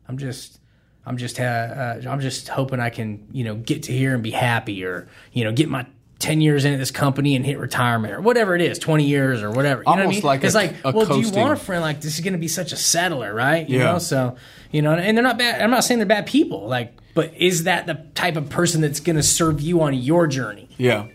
[0.08, 0.62] I'm just
[1.06, 4.24] I'm just uh, uh, I'm just hoping I can you know get to here and
[4.24, 5.86] be happy, or you know get my
[6.22, 9.42] ten years in at this company and hit retirement, or whatever it is, twenty years
[9.44, 9.82] or whatever.
[9.86, 10.46] You know Almost what I like mean?
[10.48, 12.16] it's a- like, well, do you want a friend like this?
[12.16, 13.68] Is going to be such a settler, right?
[13.68, 13.92] You Yeah.
[13.94, 14.36] know, so
[14.72, 15.62] you know, and they're not bad.
[15.62, 19.00] I'm not saying they're bad people, like, but is that the type of person that's
[19.02, 20.70] going to serve you on your journey?
[20.78, 21.08] Yeah.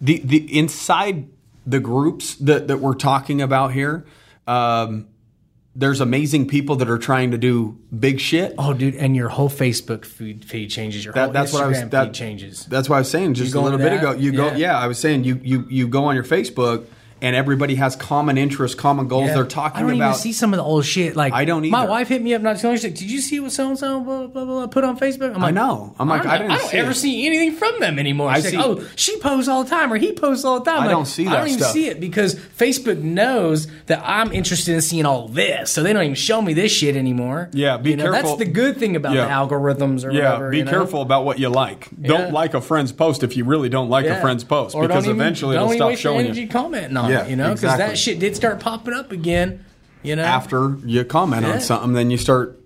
[0.00, 1.28] The the inside
[1.66, 4.04] the groups that, that we're talking about here,
[4.46, 5.06] um,
[5.76, 8.54] there's amazing people that are trying to do big shit.
[8.58, 11.04] Oh, dude, and your whole Facebook feed, feed changes.
[11.04, 11.78] Your whole that's Instagram what I was.
[12.06, 12.66] feed changes.
[12.66, 14.12] That's what I was saying just a little bit ago.
[14.12, 14.20] that?
[14.20, 14.56] You go, Yeah.
[14.56, 14.78] yeah.
[14.78, 16.84] I was saying you you you go on your Facebook
[17.22, 19.28] and everybody has common interests, common goals.
[19.28, 19.34] Yeah.
[19.34, 20.08] They're talking I don't about.
[20.10, 21.16] even see some of the old shit.
[21.16, 21.70] Like I don't Either.
[21.72, 22.76] My wife hit me up not too long.
[22.76, 25.34] She's like, "Did you see what so and so blah blah blah put on Facebook?"
[25.34, 25.94] I'm like, know.
[25.98, 26.94] I'm like, don't I didn't I don't see ever it.
[26.94, 28.30] see anything from them anymore.
[28.30, 30.80] I see- like, "Oh, she posts all the time, or he posts all the time."
[30.82, 31.72] I I'm don't like, see That I don't even stuff.
[31.72, 36.02] see it because Facebook knows that I'm interested in seeing all this, so they don't
[36.02, 37.48] even show me this shit anymore.
[37.52, 38.36] Yeah, be You know, careful.
[38.36, 39.24] That's the good thing about Yeah.
[39.26, 40.50] the algorithms or yeah, whatever.
[40.50, 40.70] be you know?
[40.70, 41.88] careful about what you like.
[42.00, 42.08] Yeah.
[42.08, 45.04] Don't like a friend's post if you really don't like a friend's post Or because
[45.04, 47.26] don't even- eventually don't it'll stop showing energy you commenting on Yeah.
[47.26, 47.86] You know, because exactly.
[47.86, 49.64] that shit did start popping up again.
[50.02, 51.54] You know, after you comment Yeah.
[51.54, 52.60] on something, then you start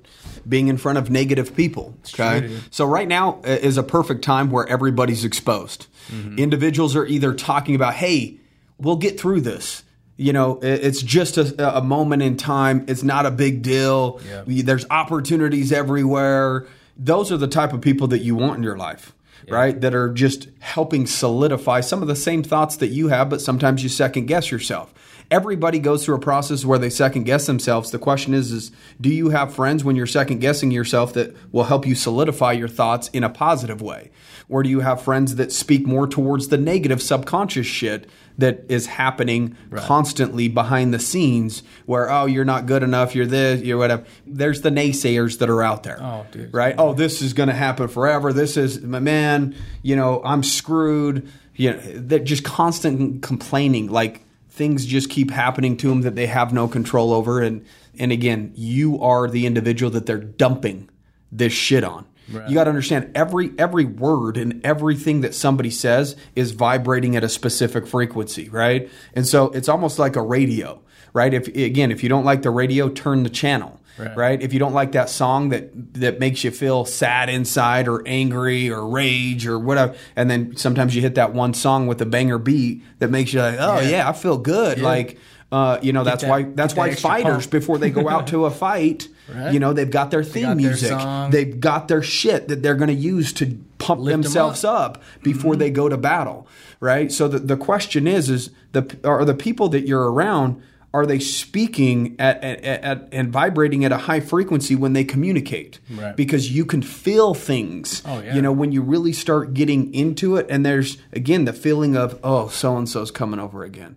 [0.48, 1.94] being in front of negative people.
[2.14, 2.40] Okay.
[2.48, 5.86] true, so right now is a perfect time where everybody's exposed.
[6.10, 6.38] Mm-hmm.
[6.38, 8.38] Individuals are either talking about, hey,
[8.78, 9.84] we'll get through this.
[10.16, 12.84] You know, it's just a, a moment in time.
[12.88, 14.20] It's not a big deal.
[14.28, 14.62] Yeah.
[14.64, 16.66] There's opportunities everywhere.
[16.96, 19.12] Those are the type of people that you want in your life,
[19.48, 19.80] right?
[19.80, 23.82] That are just helping solidify some of the same thoughts that you have, but sometimes
[23.82, 24.94] you second guess yourself.
[25.30, 27.90] Everybody goes through a process where they second guess themselves.
[27.90, 31.64] The question is, is do you have friends when you're second guessing yourself that will
[31.64, 34.10] help you solidify your thoughts in a positive way?
[34.48, 38.86] Or do you have friends that speak more towards the negative subconscious shit that is
[38.86, 44.04] happening constantly behind the scenes where, oh, you're not good enough, you're this, you're whatever.
[44.26, 45.98] There's the naysayers that are out there.
[46.00, 46.54] Oh, dude.
[46.54, 46.74] Right?
[46.78, 48.32] Oh, this is going to happen forever.
[48.32, 51.28] This is, my man, you know, I'm screwed.
[51.56, 53.90] You know, they're just constant complaining.
[53.90, 54.22] Like,
[54.58, 57.64] things just keep happening to them that they have no control over and
[57.96, 60.90] and again you are the individual that they're dumping
[61.30, 62.04] this shit on
[62.48, 67.24] you got to understand every every word and everything that somebody says is vibrating at
[67.24, 70.80] a specific frequency right and so it's almost like a radio
[71.14, 74.16] right if again if you don't like the radio turn the channel Right.
[74.16, 78.06] right if you don't like that song that that makes you feel sad inside or
[78.06, 82.06] angry or rage or whatever and then sometimes you hit that one song with a
[82.06, 84.08] banger beat that makes you like oh yeah, Yeah.
[84.08, 85.18] i feel good like
[85.50, 87.50] uh, you know that's that- why that's get that why fighters pump.
[87.50, 89.52] before they go out to a fight Right.
[89.52, 91.30] you know they've got their theme got their music song.
[91.30, 95.02] they've got their shit that they're going to use to pump Lift 'em themselves up,
[95.22, 95.58] before Mm-hmm.
[95.60, 96.46] they go to battle
[96.80, 100.62] right so the, the question is is the are the people that you're around
[100.94, 105.78] are they speaking at, at, at and vibrating at a high frequency when they communicate
[105.94, 106.16] Right.
[106.16, 108.34] because you can feel things Oh, yeah.
[108.34, 112.18] you know when you really start getting into it and there's again the feeling of
[112.24, 113.96] oh so and so's coming over again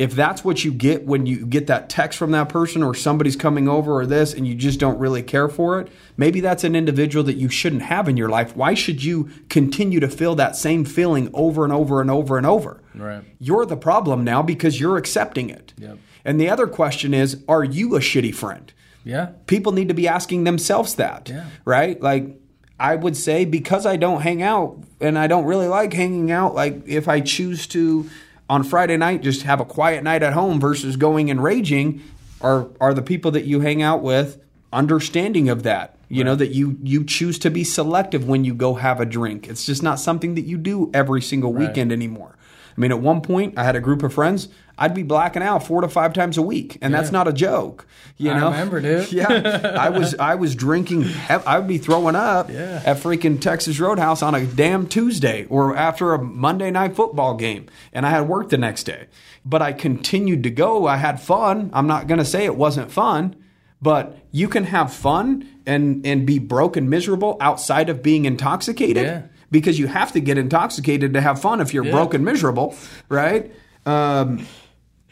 [0.00, 3.36] if that's what you get when you get that text from that person or somebody's
[3.36, 6.74] coming over or this and you just don't really care for it, maybe that's an
[6.74, 8.56] individual that you shouldn't have in your life.
[8.56, 12.46] Why should you continue to feel that same feeling over and over and over and
[12.46, 12.80] over?
[12.94, 13.22] Right.
[13.38, 15.74] You're the problem now because you're accepting it.
[15.76, 15.98] Yep.
[16.24, 18.72] And the other question is, are you a shitty friend?
[19.04, 21.46] yeah, people need to be asking themselves that Yeah.
[21.64, 22.36] right like
[22.78, 26.54] i would say because i don't hang out and i don't really like hanging out
[26.54, 28.08] like if i choose to
[28.50, 32.02] on friday night just have a quiet night at home versus going and raging
[32.42, 34.38] are are the people that you hang out with
[34.72, 35.96] understanding of that.
[36.12, 39.48] You know that you you choose to be selective when you go have a drink.
[39.48, 42.34] It's just not something that you do every single weekend anymore
[42.80, 45.80] mean at one point i had a group of friends i'd be blacking out four
[45.80, 49.10] to five times a week and that's not a joke you I know remember, dude.
[49.20, 51.06] yeah, I was I was drinking.
[51.30, 52.82] I would be throwing up Yeah.
[52.84, 57.64] at freaking Texas Roadhouse on a damn Tuesday or after a Monday night football game,
[57.94, 59.06] and I had work the next day.
[59.46, 60.86] But I continued to go.
[60.86, 61.70] I had fun.
[61.72, 63.36] I'm not gonna say it wasn't fun,
[63.80, 69.04] but you can have fun and and be broken miserable outside of being intoxicated.
[69.04, 69.22] Yeah.
[69.50, 71.92] Because you have to get intoxicated to have fun if you're Yeah.
[71.92, 72.74] broke and miserable,
[73.08, 73.52] right?
[73.84, 74.46] Um,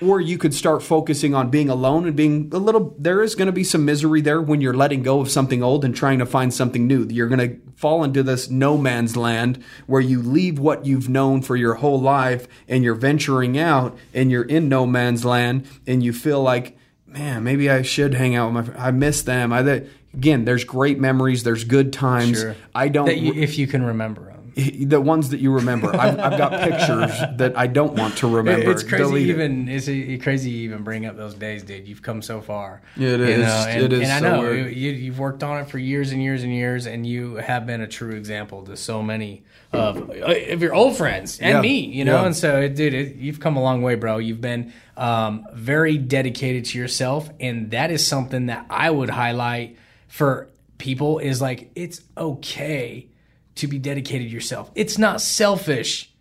[0.00, 3.46] or you could start focusing on being alone and being a little there is going
[3.46, 6.26] to be some misery there when you're letting go of something old and trying to
[6.26, 10.58] find something new you're going to fall into this no man's land where you leave
[10.58, 14.86] what you've known for your whole life and you're venturing out and you're in no
[14.86, 18.90] man's land and you feel like man maybe i should hang out with my i
[18.90, 22.56] miss them i that again there's great memories there's good times Sure.
[22.74, 24.22] i don't you, if you can remember
[24.54, 24.88] them.
[24.88, 28.70] the ones that you remember I've, I've got pictures that i don't want to remember
[28.72, 29.32] It's crazy Delete it.
[29.34, 31.86] even it's uh, crazy you even bring up those days, dude.
[31.86, 32.80] You've come so far.
[32.96, 33.44] It is.
[33.46, 34.74] and, It is and I know weird.
[34.74, 37.80] you, you've worked on it for years and years and years, and you have been
[37.82, 39.42] a true example to so many
[39.72, 41.60] of of your old friends and Yeah.
[41.60, 41.78] me.
[41.86, 42.26] You know, Yeah.
[42.26, 44.18] and so dude, it, you've come a long way, bro.
[44.18, 49.76] You've been um, very dedicated to yourself, and that is something that I would highlight
[50.08, 51.18] for people.
[51.18, 53.08] Is like it's okay
[53.56, 54.70] to be dedicated to yourself.
[54.74, 56.12] It's not selfish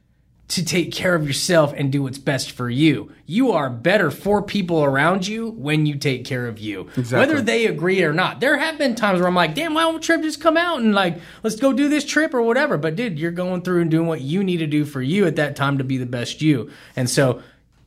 [0.50, 3.12] to take care of yourself and do what's best for you.
[3.26, 6.88] You are better for people around you when you take care of you.
[6.96, 7.20] Exactly.
[7.20, 8.40] Whether they agree or not.
[8.40, 10.96] There have been times where I'm like, damn, why don't Trip just come out and
[10.96, 12.78] like, let's go do this trip or whatever.
[12.78, 15.36] But dude, you're going through and doing what you need to do for you at
[15.36, 16.72] that time to be the best you.
[16.96, 17.42] And so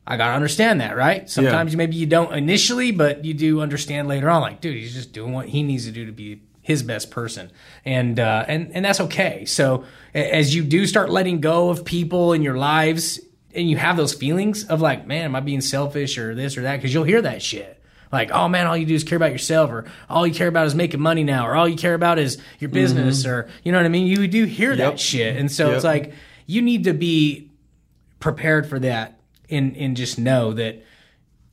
[0.05, 1.29] I gotta understand that, right?
[1.29, 4.41] Sometimes maybe you don't initially, but you do understand later on.
[4.41, 7.51] Like, dude, he's just doing what he needs to do to be his best person,
[7.85, 9.45] and uh, and and that's okay.
[9.45, 9.83] So
[10.13, 13.19] as you do start letting go of people in your lives,
[13.53, 16.63] and you have those feelings of like, man, am I being selfish or this or
[16.63, 16.77] that?
[16.77, 17.77] Because you'll hear that shit.
[18.11, 20.65] Like, oh man, all you do is care about yourself, or all you care about
[20.67, 23.77] is making money now, or all you care about is your business, or you know
[23.77, 24.07] what I mean.
[24.07, 24.77] You do hear Yep.
[24.77, 26.13] that shit, and so it's like
[26.47, 27.49] you need to be
[28.19, 29.19] prepared for that
[29.51, 30.83] and and just know that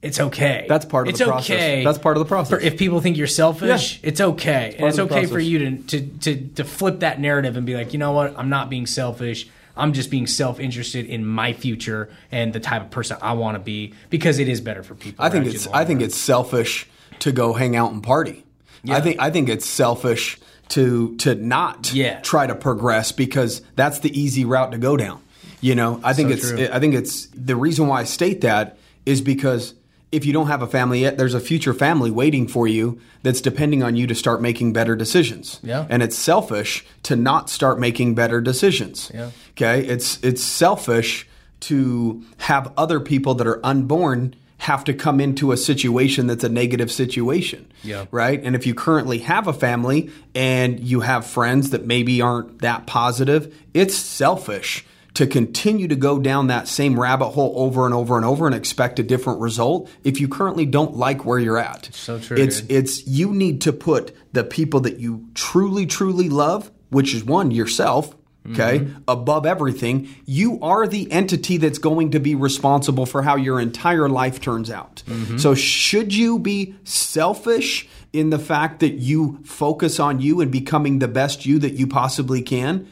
[0.00, 0.64] it's okay.
[0.68, 1.50] That's part of it's the process.
[1.56, 1.84] okay.
[1.84, 2.62] That's part of the process.
[2.62, 5.46] If people think you're selfish, it's okay, and part it's of the okay for process.
[5.48, 8.48] you to, to to to flip that narrative and be like, you know what, I'm
[8.48, 9.48] not being selfish.
[9.76, 13.54] I'm just being self interested in my future and the type of person I want
[13.56, 15.24] to be because it is better for people.
[15.24, 16.06] I think around you it's I think run.
[16.06, 16.86] it's selfish
[17.20, 18.44] to go hang out and party.
[18.88, 20.38] I think I think it's selfish
[20.70, 22.20] to to not Yeah.
[22.20, 25.20] try to progress because that's the easy route to go down.
[25.60, 26.68] You know, I think So it's true.
[26.72, 29.74] I think it's the reason why I state that is because
[30.10, 33.40] if you don't have a family yet, there's a future family waiting for you that's
[33.40, 35.60] depending on you to start making better decisions.
[35.62, 35.86] Yeah.
[35.90, 39.10] And it's selfish to not start making better decisions.
[39.12, 39.30] Yeah.
[39.50, 39.86] Okay?
[39.86, 41.28] It's it's selfish
[41.60, 46.48] to have other people that are unborn have to come into a situation that's a
[46.48, 47.70] negative situation.
[47.82, 48.06] Yeah.
[48.10, 48.42] Right?
[48.42, 52.86] And if you currently have a family and you have friends that maybe aren't that
[52.86, 54.86] positive, it's selfish
[55.18, 58.54] to continue to go down that same rabbit hole over and over and over and
[58.54, 61.88] expect a different result if you currently don't like where you're at.
[61.92, 62.70] So true, It's dude.
[62.70, 67.50] it's you need to put the people that you truly truly love, which is one
[67.50, 68.14] yourself,
[68.50, 69.02] okay, mm-hmm.
[69.08, 70.08] above everything.
[70.24, 74.70] You are the entity that's going to be responsible for how your entire life turns
[74.70, 75.02] out.
[75.08, 75.38] Mm-hmm.
[75.38, 81.00] So should you be selfish in the fact that you focus on you and becoming
[81.00, 82.86] the best you that you possibly can?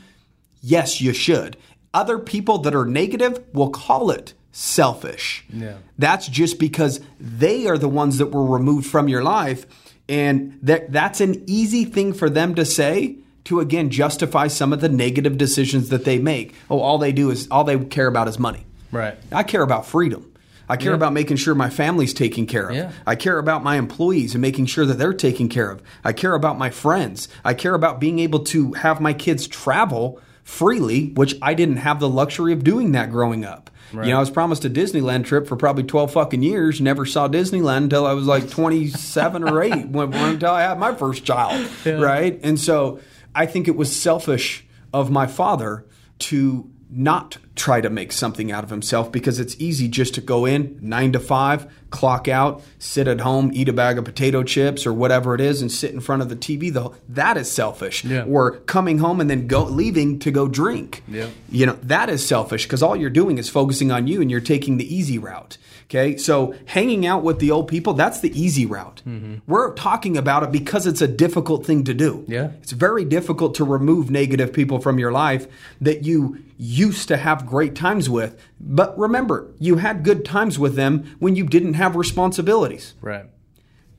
[0.60, 1.56] Yes, you should.
[1.94, 5.44] Other people that are negative will call it selfish.
[5.52, 5.76] Yeah.
[5.98, 9.66] That's just because they are the ones that were removed from your life.
[10.08, 14.80] And that that's an easy thing for them to say to again justify some of
[14.80, 16.54] the negative decisions that they make.
[16.70, 18.66] Oh, all they do is all they care about is money.
[18.92, 19.16] right.
[19.32, 20.32] I care about freedom.
[20.68, 22.74] I care about making sure my family's taken care of.
[22.74, 22.90] Yeah.
[23.06, 25.80] I care about my employees and making sure that they're taken care of.
[26.02, 27.28] I care about my friends.
[27.44, 31.98] I care about being able to have my kids travel freely, which I didn't have
[31.98, 33.68] the luxury of doing that growing up.
[34.06, 37.28] You know, I was promised a Disneyland trip for probably 12 fucking years, never saw
[37.28, 41.68] Disneyland until I was like 27 or 8 when, until I had my first child,
[41.84, 42.38] right?
[42.42, 43.00] And so
[43.34, 45.84] I think it was selfish of my father
[46.20, 50.44] to not try to make something out of himself because it's easy just to go
[50.44, 54.86] in nine to five, clock out, sit at home, eat a bag of potato chips
[54.86, 56.72] or whatever it is, and sit in front of the TV.
[56.72, 58.04] Though that is selfish.
[58.04, 58.24] Yeah.
[58.24, 61.02] Or coming home and then go leaving to go drink.
[61.08, 61.28] Yeah.
[61.48, 64.40] You know that is selfish because all you're doing is focusing on you and you're
[64.40, 65.58] taking the easy route.
[65.88, 69.02] Okay, so hanging out with the old people, that's the easy route.
[69.06, 69.36] Mm-hmm.
[69.46, 72.24] We're talking about it because it's a difficult thing to do.
[72.26, 72.50] Yeah.
[72.60, 75.46] It's very difficult to remove negative people from your life
[75.80, 78.36] that you used to have great times with.
[78.58, 82.94] But remember, you had good times with them when you didn't have responsibilities.
[83.00, 83.26] Right.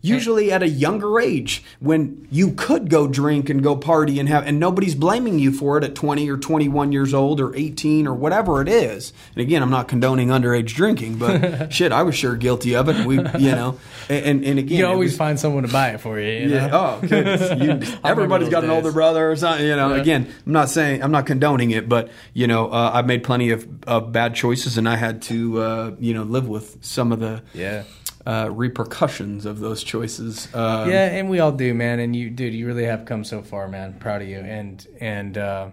[0.07, 4.45] Usually at a younger age when you could go drink and go party and have
[4.47, 8.13] and nobody's blaming you for it at 20 or 21 years old or 18 or
[8.13, 9.13] whatever it is.
[9.35, 13.05] And again, I'm not condoning underage drinking, but shit, I was sure guilty of it.
[13.05, 13.79] We, you know,
[14.09, 16.47] and and, again, You always was- find someone to buy it for you.
[16.47, 16.67] you yeah.
[16.67, 16.99] know?
[17.01, 17.07] Oh.
[17.57, 18.77] You, everybody's got an days.
[18.77, 19.65] older brother or something.
[19.65, 23.05] You know, again, I'm not saying I'm not condoning it, but you know, uh, I've
[23.07, 26.77] made plenty of, of bad choices, and I had to, uh, you know, live with
[26.81, 27.83] some of the Yeah.
[28.27, 30.47] Uh, repercussions of those choices.
[30.53, 31.99] Uh, Yeah, and we all do, man.
[31.99, 33.93] And you, dude, you really have come so far, man.
[33.99, 34.39] Proud of you.
[34.39, 35.69] And and uh,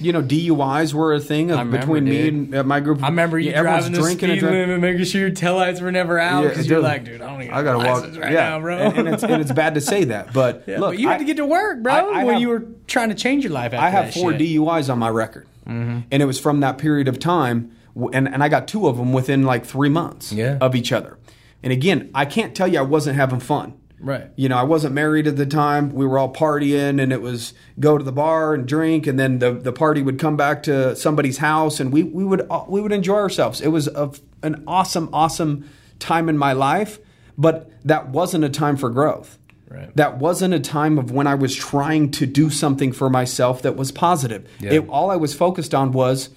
[0.00, 3.04] You know, DUIs were a thing of, remember, between me and uh, my group.
[3.04, 6.18] I remember you Yeah, everyone's driving the speed limit, making sure your taillights were never
[6.18, 7.54] out Yeah, because you're like, dude, I don't even.
[7.54, 8.78] I gotta walk right yeah, now, bro.
[8.78, 11.18] And, and it's, and it's bad to say that, but Yeah, look, but you had
[11.18, 13.52] to get to work, bro, I- I when have- you were trying to change your
[13.52, 13.72] life.
[13.74, 14.40] After I have four shit.
[14.40, 14.62] Mm-hmm.
[14.64, 17.70] DUIs on my record, and it was from that period of time,
[18.12, 20.58] and and I got two of them within like three months Yeah.
[20.60, 21.16] of each other.
[21.62, 23.78] And again, I can't tell you I wasn't having fun.
[24.02, 24.30] Right.
[24.34, 25.90] You know, I wasn't married at the time.
[25.90, 29.38] We were all partying, and it was go to the bar and drink, and then
[29.38, 32.80] the, the party would come back to somebody's house, and we we would uh, we
[32.80, 33.60] would enjoy ourselves.
[33.60, 34.10] It was a,
[34.42, 36.98] an awesome, awesome time in my life,
[37.38, 39.38] but that wasn't a time for growth.
[39.68, 39.94] Right.
[39.96, 43.76] That wasn't a time of when I was trying to do something for myself that
[43.76, 44.48] was positive.
[44.60, 44.72] Yeah.
[44.72, 46.28] It, all I was focused on was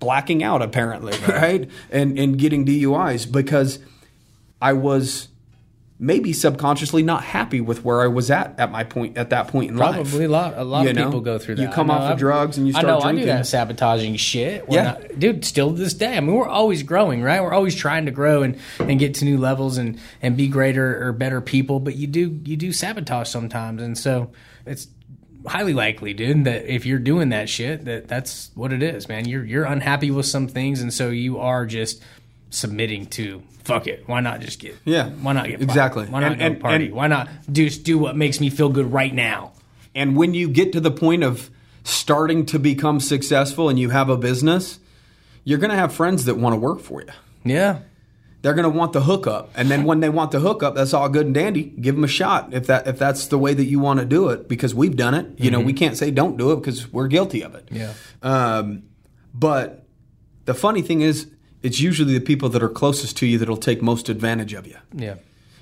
[0.00, 1.70] blacking out apparently, right?
[1.90, 3.78] And and getting DUIs because
[4.60, 5.28] I was
[6.00, 9.70] maybe subconsciously not happy with where I was at at my point at that point
[9.72, 9.94] in life.
[9.94, 10.54] Probably a lot.
[10.56, 11.04] A lot You of know?
[11.06, 11.62] people go through that.
[11.62, 13.22] You come off of I've- drugs and you I start know I drinking.
[13.24, 14.68] do that sabotaging shit.
[14.68, 14.82] We're Yeah.
[14.84, 15.44] not- dude.
[15.44, 17.42] Still to this day, I mean, we're always growing, right?
[17.42, 21.04] We're always trying to grow and, and get to new levels and and be greater
[21.04, 21.80] or better people.
[21.80, 24.30] But you do you do sabotage sometimes, and so
[24.66, 24.86] it's
[25.46, 29.26] highly likely, dude, that if you're doing that shit, that that's what it is, man.
[29.26, 32.00] You're you're unhappy with some things, and so you are just
[32.50, 34.04] submitting to fuck it.
[34.06, 35.10] Why not just get Yeah.
[35.10, 36.06] Why not get Exactly.
[36.06, 36.86] Why not And- and- party?
[36.86, 39.52] and- Why not do do what makes me feel good right now?
[39.94, 41.50] And when you get to the point of
[41.84, 44.78] starting to become successful and you have a business,
[45.44, 47.08] you're going to have friends that want to work for you.
[47.44, 47.78] Yeah.
[48.42, 51.08] They're going to want the hookup, and then when they want the hookup, that's all
[51.08, 51.64] good and dandy.
[51.80, 54.28] Give them a shot if that if that's the way that you want to do
[54.28, 55.26] it, because we've done it.
[55.38, 57.68] You know, we can't say don't do it because we're guilty of it.
[57.72, 57.94] Yeah.
[58.22, 58.84] Um,
[59.34, 59.84] but
[60.44, 61.26] the funny thing is,
[61.62, 64.76] it's usually the people that are closest to you that'll take most advantage of you.
[64.94, 65.16] Yeah.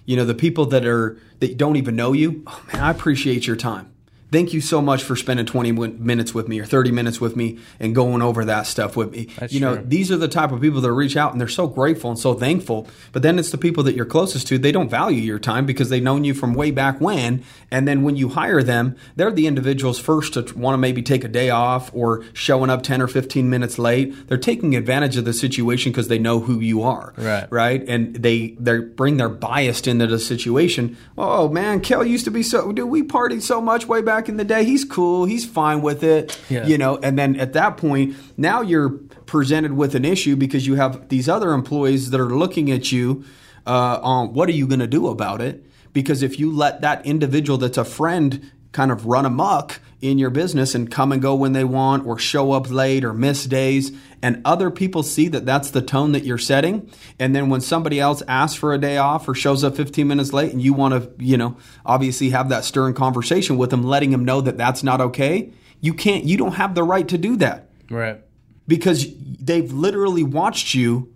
[0.05, 2.42] You know, the people that are that don't even know you.
[2.47, 3.92] Oh man, I appreciate your time.
[4.33, 7.59] Thank you so much for spending 20 minutes with me or 30 minutes with me
[7.79, 9.29] and going over that stuff with me.
[9.39, 9.85] That's you know, true.
[9.87, 12.35] these are the type of people that reach out and they're so grateful and so
[12.35, 12.89] thankful.
[13.12, 15.91] But then it's the people that you're closest to, they don't value your time because
[15.91, 17.45] they've known you from way back when.
[17.70, 21.22] And then when you hire them, they're the individuals first to want to maybe take
[21.22, 24.27] a day off or showing up 10 or 15 minutes late.
[24.29, 27.47] They're taking advantage of the situation because they know who you are Right.
[27.53, 27.85] right?
[27.89, 30.97] And they they bring their bias into the situation.
[31.16, 32.89] Oh man, Kel used to be so dude.
[32.89, 34.64] We partied so much way back in the day.
[34.64, 35.25] He's cool.
[35.25, 36.39] He's fine with it.
[36.49, 36.67] Yeah.
[36.67, 36.99] You know.
[37.03, 38.91] And then at that point, now you're
[39.27, 43.25] presented with an issue because you have these other employees that are looking at you
[43.67, 45.64] uh, on what are you going to do about it?
[45.93, 50.29] Because if you let that individual that's a friend kind of run amok in your
[50.29, 53.91] business and come and go when they want or show up late or miss days.
[54.22, 56.91] And other people see that that's the tone that you're setting.
[57.18, 60.35] And then when somebody else asks for a day off or shows up 15 minutes
[60.35, 61.57] late and you want to you know
[61.87, 65.51] obviously have that stern conversation with them letting them know that that's not okay
[65.81, 67.70] you can't you don't have the right to do that.
[67.89, 68.20] Right.
[68.66, 69.07] because
[69.41, 71.14] they've literally watched you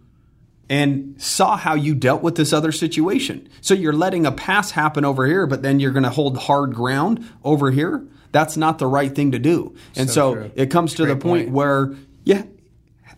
[0.70, 3.48] and saw how you dealt with this other situation.
[3.60, 6.72] So you're letting a pass happen over here, but then you're going to hold hard
[6.74, 8.06] ground over here.
[8.32, 9.74] That's not the right thing to do.
[9.96, 11.50] And So so, it comes to the point, point.
[11.50, 11.94] where,
[12.24, 12.44] yeah,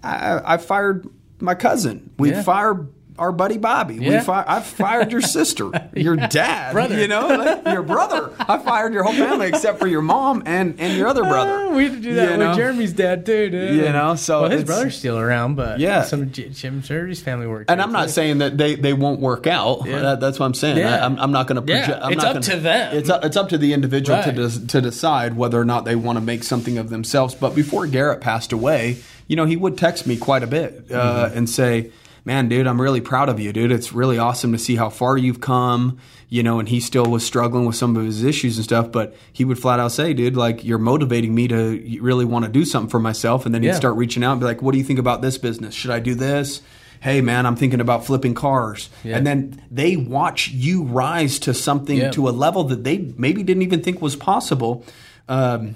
[0.03, 1.07] I, I fired
[1.41, 2.11] my cousin.
[2.19, 2.43] We Yeah.
[2.43, 2.89] fired
[3.19, 3.99] our buddy Bobby.
[3.99, 6.99] We fi- I fired your sister, your dad, Brother.
[6.99, 8.33] You know, like, your brother.
[8.39, 11.53] I fired your whole family except for your mom and and your other brother.
[11.53, 12.55] Oh, we had to do that You with know?
[12.55, 13.77] Jeremy's dad too, dude.
[13.77, 16.03] You know, so well, his brother's still around, but Yeah.
[16.03, 17.67] some of Jim Jeremy's family work.
[17.69, 18.13] And I'm not too.
[18.13, 19.85] saying that they, they won't work out.
[19.85, 20.79] That, that's what I'm saying.
[20.79, 21.03] Yeah.
[21.03, 22.05] I, am I'm not going to Yeah, project.
[22.05, 22.97] I'm it's up gonna- to them.
[22.97, 25.97] It's up, it's up to the individual to des, to decide whether or not they
[25.97, 27.35] want to make something of themselves.
[27.35, 28.99] But before Garrett passed away,
[29.29, 31.39] you know, he would text me quite a bit uh, Mm-hmm.
[31.39, 31.91] and say,
[32.25, 33.73] "Man, dude, I'm really proud of you, dude.
[33.73, 35.99] It's really awesome to see how far you've come."
[36.29, 39.15] You know, and he still was struggling with some of his issues and stuff, but
[39.33, 42.65] he would flat out say, "Dude, like you're motivating me to really want to do
[42.65, 43.75] something for myself." And then he'd Yeah.
[43.75, 45.75] start reaching out and be like, "What do you think about this business?
[45.75, 46.61] Should I do this?"
[47.01, 49.17] hey man i'm thinking about flipping cars Yeah.
[49.17, 52.11] and then they watch you rise to something Yeah.
[52.13, 54.85] to a level that they maybe didn't even think was possible
[55.29, 55.75] um,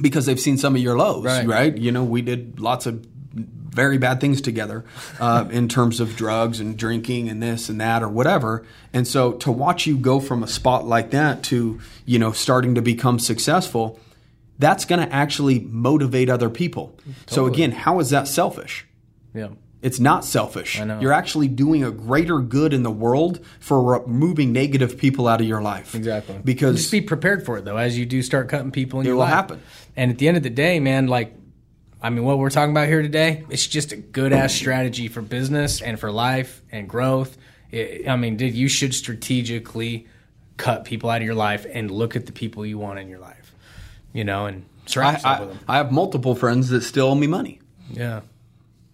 [0.00, 1.76] because they've seen some of your lows right, Right.
[1.76, 3.04] you know we did lots of
[3.34, 4.84] very bad things together
[5.18, 9.32] uh, in terms of drugs and drinking and this and that or whatever and so
[9.32, 13.18] to watch you go from a spot like that to you know starting to become
[13.18, 13.98] successful
[14.60, 18.86] that's going to actually motivate other people so again how is that selfish
[19.34, 19.48] Yeah.
[19.82, 20.80] it's not selfish.
[20.80, 21.00] know.
[21.00, 25.46] You're actually doing a greater good in the world for removing negative people out of
[25.48, 25.94] your life.
[25.94, 26.38] Exactly.
[26.44, 29.08] Because just be prepared for it though, as you do start cutting people in It
[29.08, 29.34] your will life.
[29.34, 29.60] happen.
[29.96, 31.34] And at the end of the day, man, like,
[32.04, 35.22] I mean, what we're talking about here today, it's just a good ass strategy for
[35.22, 37.38] business and for life and growth.
[37.70, 40.06] It, I mean, dude, you should strategically
[40.58, 43.20] cut people out of your life and look at the people you want in your
[43.20, 43.54] life,
[44.12, 45.58] you know, and surround yourself with them.
[45.66, 47.60] I have multiple friends that still owe me money.
[47.90, 48.20] Yeah.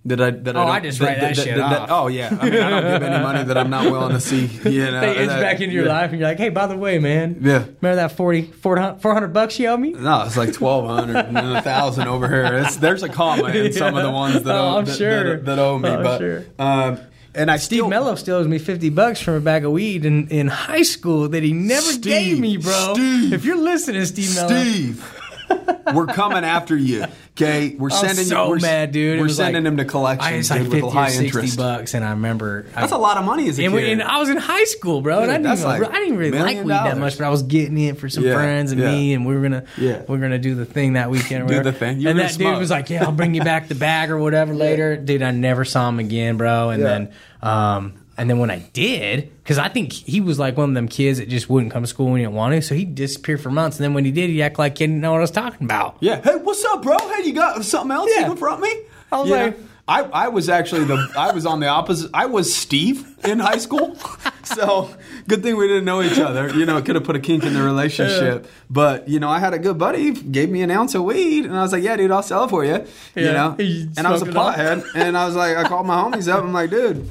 [0.07, 1.89] That I that Oh, I, I just write that shit off.
[1.91, 4.47] oh yeah, I mean I don't give any money that I'm not willing to see.
[4.47, 5.93] You know, They inch that- back into your yeah.
[5.93, 7.37] life and you're like, hey, by the way, man.
[7.43, 7.59] Yeah.
[7.83, 9.91] Remember that 40, 400, 400 bucks you owe me?
[9.93, 12.47] No, it's like twelve hundred and a thousand over here.
[12.65, 15.37] It's, there's a comma in some of the ones that, Oh, owe, I'm that, sure.
[15.37, 16.45] that, that owe me, Oh, but sure.
[16.59, 16.99] um,
[17.35, 20.07] and I Steve still Mello still owes me 50 bucks from a bag of weed
[20.07, 22.95] in, in high school that he never Steve, gave me, bro.
[22.95, 24.49] Steve, if you're listening, Steve Mello.
[24.49, 25.17] Steve.
[25.95, 27.05] we're coming after you.
[27.33, 28.51] Okay, we're I sending so you.
[28.51, 29.21] We're, mad, dude.
[29.21, 31.57] We're sending like- them to I collections like dude, fifty with or high sixty interest.
[31.57, 33.91] bucks, and I remember That's a lot of money as a And, kid.
[33.93, 36.39] and I was in high school, bro, and I didn't, even, like I didn't really
[36.39, 38.91] like weed that much, but I was getting it for some Yeah, friends and yeah.
[38.93, 40.03] me, and we were gonna Yeah.
[40.07, 41.49] we are gonna do the thing that weekend.
[41.51, 42.01] Do the thing.
[42.01, 44.55] You and that dude was like, "Yeah, I'll bring you back the bag or whatever
[44.67, 46.71] later." Dude, I never saw him again, bro.
[46.71, 47.11] And then,
[47.43, 50.89] um, and then when I did, because I think he was like one of them
[50.89, 53.41] kids that just wouldn't come to school when he didn't want to, so he disappeared
[53.41, 53.79] for months.
[53.79, 55.65] And then when he did, he act like he didn't know what I was talking
[55.65, 55.97] about.
[56.01, 56.21] Yeah.
[56.21, 56.97] Hey, what's up, bro?
[56.99, 58.21] Hey, you got something else Yeah.
[58.21, 58.73] you can front me?
[59.11, 59.65] I was You like- know?
[59.89, 62.13] I, I was actually the I was on the opposite.
[62.15, 63.97] I was Steve in high school,
[64.45, 64.89] so
[65.27, 66.49] good thing we didn't know each other.
[66.57, 68.47] You know, it could have put a kink in the relationship.
[68.69, 71.57] But you know, I had a good buddy gave me an ounce of weed, and
[71.59, 72.85] I was like, "Yeah, dude, I'll sell it for you."
[73.17, 75.97] You know, You and I was a pothead, and I was like, I called my
[76.01, 76.45] homies up.
[76.45, 77.09] I'm like, dude.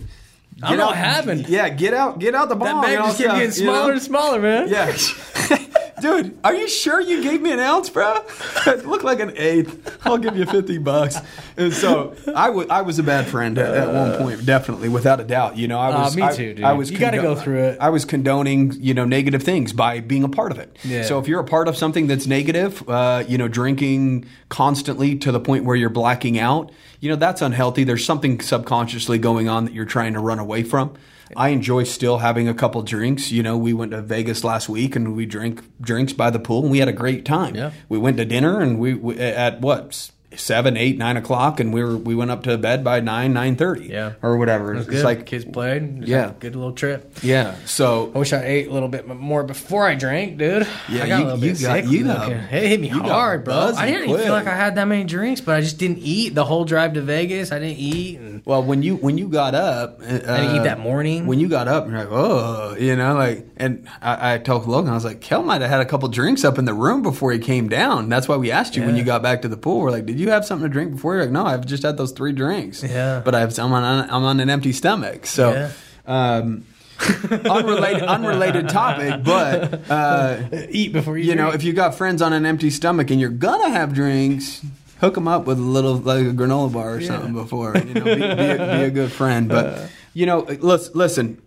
[0.62, 1.47] I don't know what happened.
[1.47, 3.74] Yeah, get out, get out the That bag just kept getting you know?
[3.74, 4.68] smaller and smaller, man.
[4.68, 4.95] Yeah.
[6.02, 8.24] Dude, are you sure you gave me an ounce, bro?
[8.68, 10.00] It looked like an eighth.
[10.06, 11.18] I'll give you 50 bucks.
[11.58, 12.50] And so I
[12.82, 15.58] was a bad friend at, at one point, definitely, without a doubt.
[15.58, 16.16] You know, I Uh, was.
[16.16, 16.64] me too, dude.
[16.66, 17.78] I was You gotta go through it.
[17.82, 20.76] I was condoning, you know, negative things by being a part of it.
[20.84, 21.04] Yeah.
[21.04, 25.32] So if you're a part of something that's negative, uh, you know, drinking constantly to
[25.32, 27.84] the point where you're blacking out, you know, that's unhealthy.
[27.84, 30.93] There's something subconsciously going on that you're trying to run away from.
[31.36, 33.32] I enjoy still having a couple drinks.
[33.32, 36.63] You know, we went to Vegas last week and we drank drinks by the pool
[36.63, 37.55] and we had a great time.
[37.55, 37.71] Yeah.
[37.88, 41.84] We went to dinner and we, we at what seven, eight, nine o'clock, and we
[41.84, 44.13] were we went up to bed by nine, nine thirty, Yeah.
[44.21, 44.75] or whatever.
[44.75, 45.03] It's Good.
[45.03, 46.07] like kids played.
[46.07, 46.30] Yeah.
[46.30, 47.17] a good little trip.
[47.23, 47.55] yeah.
[47.65, 50.67] So I wish I ate a little bit more before I drank, dude.
[50.88, 51.86] Yeah, I got you- a little bit got- sick.
[51.91, 53.73] you got- it hit me hard, bro.
[53.75, 56.36] I didn't even feel like I had that many drinks, but I just didn't eat
[56.36, 57.51] the whole drive to Vegas.
[57.51, 60.63] I didn't eat, and Well, when you when you got up, uh, I didn't eat
[60.63, 61.25] that morning.
[61.25, 64.91] When you got up, you're like, oh, you know, like, and I, I told Logan,
[64.91, 67.32] I was like, Kel might have had a couple drinks up in the room before
[67.32, 68.09] he came down.
[68.09, 69.80] That's why we asked you when you got back to the pool.
[69.82, 71.15] We're like, did you have something to drink before?
[71.15, 72.84] You're like, no, I've just had those three drinks.
[72.84, 73.22] Yeah.
[73.24, 75.26] but I've, I'm on I'm on an empty stomach.
[75.26, 75.72] So, Yeah.
[76.05, 76.65] um,
[77.32, 79.89] unrelated unrelated topic, but.
[79.89, 81.26] Uh, eat before you.
[81.30, 84.61] you know, if you got friends on an empty stomach and you're gonna have drinks,
[84.99, 87.76] hook them up with a little like a granola bar or something before.
[87.78, 89.47] You know, be, be, a, be a good friend.
[89.47, 91.41] But you know, listen, listen.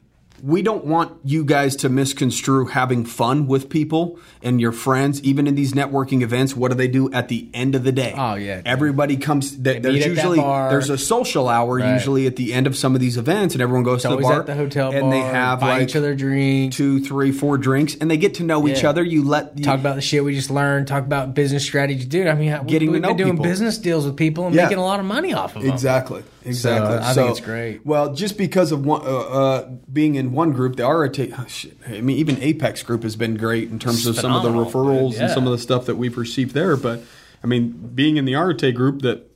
[0.44, 5.46] We don't want you guys to misconstrue having fun with people and your friends, even
[5.46, 6.56] in these networking events.
[6.56, 8.12] What do they do at the end of the day?
[8.16, 9.52] Oh, yeah, everybody comes.
[9.52, 11.92] Th- meet there's usually there's a social hour Right.
[11.92, 14.22] usually at the end of some of these events, and everyone goes it's to the
[14.22, 17.30] bar at the hotel and bar, they have buy like each other drinks, two, three,
[17.30, 19.04] four drinks, and they get to know each other.
[19.04, 22.26] You let you, talk about the shit we just learned, talk about business strategy, dude.
[22.26, 23.44] I mean, we- Getting to we've know been doing people.
[23.44, 24.64] business deals with people and Yeah.
[24.64, 25.70] making a lot of money off of them.
[25.70, 26.24] Exactly.
[26.44, 26.96] Exactly.
[26.98, 27.84] I think it's great.
[27.86, 31.76] Well, just because of one, uh, uh, being in one group, the ROT, oh, shit,
[31.86, 35.12] I mean, even Apex Group has been great in terms of some of the referrals
[35.12, 35.20] dude.
[35.22, 36.76] and some of the stuff that we've received there.
[36.76, 37.00] But
[37.42, 39.28] I mean, being in the ROT group that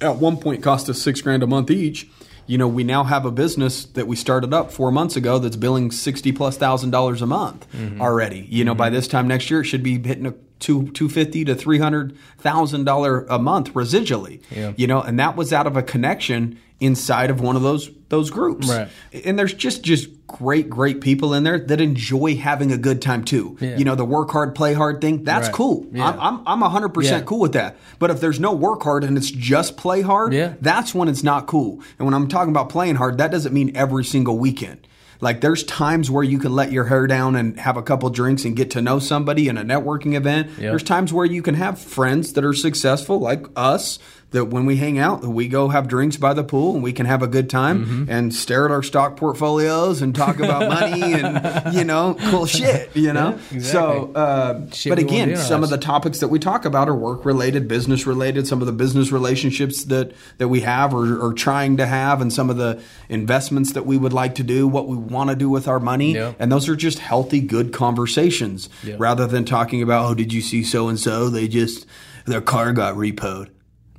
[0.00, 2.08] at one point cost us six grand a month each.
[2.46, 5.54] You know, we now have a business that we started up four months ago that's
[5.56, 8.00] billing sixty plus thousand dollars a month Mm-hmm.
[8.00, 8.40] already.
[8.50, 11.44] You know, by this time next year, it should be hitting a two two fifty
[11.44, 14.40] to three hundred thousand dollar a month residually.
[14.50, 14.72] Yeah.
[14.76, 18.30] You know, and that was out of a connection inside of one of those those
[18.30, 18.68] groups.
[18.68, 18.88] Right.
[19.24, 23.24] And there's just just great great people in there that enjoy having a good time
[23.24, 23.56] too.
[23.60, 23.76] Yeah.
[23.76, 25.24] You know, the work hard, play hard thing.
[25.24, 25.54] That's Right.
[25.54, 25.86] cool.
[25.92, 26.08] Yeah.
[26.08, 27.20] I'm I'm I'm 100% Yeah.
[27.20, 27.76] cool with that.
[27.98, 30.54] But if there's no work hard and it's just play hard, Yeah.
[30.60, 31.80] that's when it's not cool.
[31.98, 34.86] And when I'm talking about playing hard, that doesn't mean every single weekend.
[35.20, 38.44] Like there's times where you can let your hair down and have a couple drinks
[38.44, 40.50] and get to know somebody in a networking event.
[40.58, 40.70] Yeah.
[40.70, 43.98] There's times where you can have friends that are successful like us
[44.32, 47.06] that when we hang out, we go have drinks by the pool and we can
[47.06, 48.10] have a good time Mm-hmm.
[48.10, 52.94] and stare at our stock portfolios and talk about money and you know cool shit,
[52.94, 53.38] you know.
[53.50, 56.38] Yeah, So, uh, Shit but again, do in our some of the topics that we
[56.38, 58.46] talk about are work related, business related.
[58.46, 62.32] Some of the business relationships that that we have or are trying to have, and
[62.32, 65.48] some of the investments that we would like to do, what we want to do
[65.50, 68.94] with our money, and those are just healthy, good conversations Yeah.
[68.98, 71.28] rather than talking about, oh, did you see so and so?
[71.28, 71.86] They just
[72.26, 73.48] their car got repoed.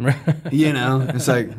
[0.52, 1.49] You know, it's like,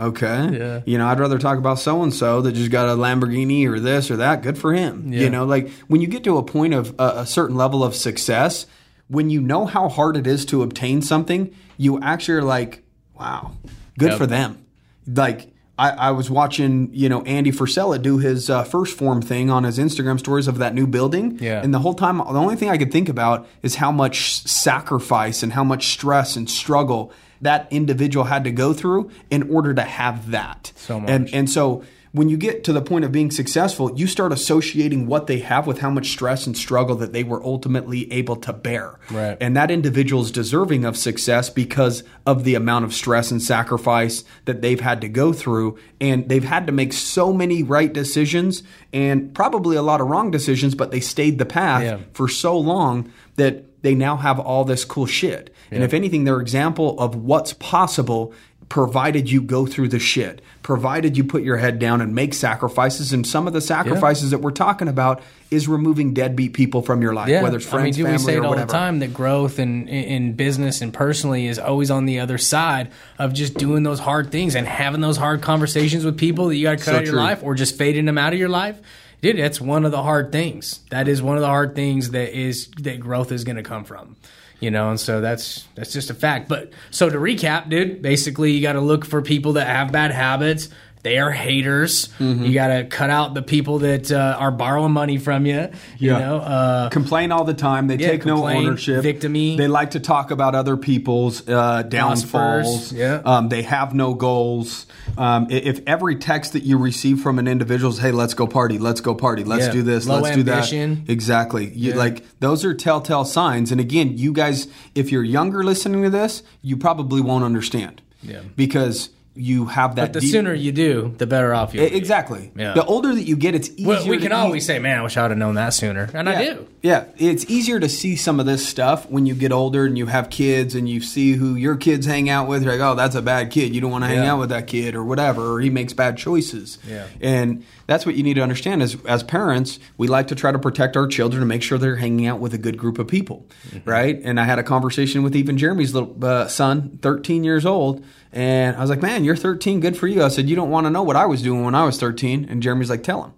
[0.00, 0.50] okay.
[0.58, 0.80] Yeah.
[0.86, 3.80] You know, I'd rather talk about so and so that just got a Lamborghini or
[3.80, 4.42] this or that.
[4.42, 5.12] Good for him.
[5.12, 5.22] Yeah.
[5.22, 7.94] You know, like when you get to a point of a, a certain level of
[7.96, 8.66] success,
[9.08, 12.82] when you know how hard it is to obtain something, you actually are like,
[13.18, 13.52] wow,
[13.98, 14.18] good Yep.
[14.18, 14.64] for them.
[15.06, 19.50] Like, I, I was watching, you know, Andy Frisella do his uh, first form thing
[19.50, 21.38] on his Instagram stories of that new building.
[21.38, 21.60] Yeah.
[21.62, 25.42] And the whole time, the only thing I could think about is how much sacrifice
[25.42, 29.82] and how much stress and struggle that individual had to go through in order to
[29.82, 30.72] have that.
[30.76, 31.10] So much.
[31.10, 35.06] And and so when you get to the point of being successful, you start associating
[35.06, 38.54] what they have with how much stress and struggle that they were ultimately able to
[38.54, 38.98] bear.
[39.10, 39.36] Right.
[39.38, 44.24] And that individual is deserving of success because of the amount of stress and sacrifice
[44.46, 45.78] that they've had to go through.
[46.00, 48.62] And they've had to make so many right decisions
[48.94, 51.98] and probably a lot of wrong decisions, but they stayed the path Yeah.
[52.14, 55.54] for so long that they now have all this cool shit.
[55.70, 58.34] And if anything, they're example of what's possible
[58.68, 63.12] provided you go through the shit, provided you put your head down and make sacrifices.
[63.12, 65.22] And some of the sacrifices that we're talking about
[65.52, 68.34] is removing deadbeat people from your life, whether it's I mean, friends, we family, say
[68.34, 68.66] it or all whatever.
[68.66, 72.38] the time that growth in, in in business and personally is always on the other
[72.38, 76.56] side of just doing those hard things and having those hard conversations with people that
[76.56, 78.38] you got to cut So out of your life or just fading them out of
[78.38, 78.80] your life.
[79.22, 80.80] Dude, that's one of the hard things.
[80.90, 83.84] That is one of the hard things that is that growth is going to come
[83.84, 84.16] from.
[84.60, 86.48] You know, and so that's that's just a fact.
[86.48, 90.12] But so to recap, dude, basically you got to look for people that have bad
[90.12, 90.70] habits.
[91.06, 92.08] They are haters.
[92.18, 92.44] Mm-hmm.
[92.46, 95.68] You got to cut out the people that uh, are borrowing money from you.
[95.98, 96.18] You Yeah.
[96.18, 97.86] know, uh, complain all the time.
[97.86, 99.04] They Yeah, take no ownership.
[99.04, 99.54] victim-y.
[99.56, 102.92] They like to talk about other people's uh, downfalls.
[102.92, 103.20] Yeah.
[103.24, 104.86] Um, they have no goals.
[105.16, 108.78] Um, if every text that you receive from an individual is, "Hey, let's go party,
[108.78, 109.72] let's go party, let's Yeah.
[109.72, 110.94] do this, Low let's ambition.
[110.96, 111.70] do that," exactly.
[111.72, 111.92] You.
[111.94, 113.70] Like those are telltale signs.
[113.70, 118.02] And again, you guys, if you're younger listening to this, you probably won't understand.
[118.22, 118.40] Yeah.
[118.56, 120.02] Because you have that.
[120.02, 121.80] But the deep- sooner you do, the better off be.
[121.80, 122.50] Exactly.
[122.56, 122.72] Yeah.
[122.74, 123.88] The older that you get, it's easier.
[123.88, 126.08] Well, we can eat- always say, "Man, I wish I would have known that sooner,"
[126.14, 126.66] and I do.
[126.82, 130.06] Yeah, it's easier to see some of this stuff when you get older and you
[130.06, 132.62] have kids and you see who your kids hang out with.
[132.62, 133.74] You're like, oh, that's a bad kid.
[133.74, 136.16] You don't want to hang out with that kid or whatever, or he makes bad
[136.16, 136.78] choices.
[136.88, 137.06] Yeah.
[137.20, 140.60] And that's what you need to understand is as parents, we like to try to
[140.60, 143.46] protect our children and make sure they're hanging out with a good group of people,
[143.70, 143.90] Mm-hmm.
[143.90, 144.20] right?
[144.22, 148.04] And I had a conversation with even Jeremy's little uh, son, 13 years old.
[148.36, 149.80] And I was like, man, you're 13.
[149.80, 150.22] Good for you.
[150.22, 152.46] I said, you don't want to know what I was doing when I was 13.
[152.50, 153.32] And Jeremy's like, tell him.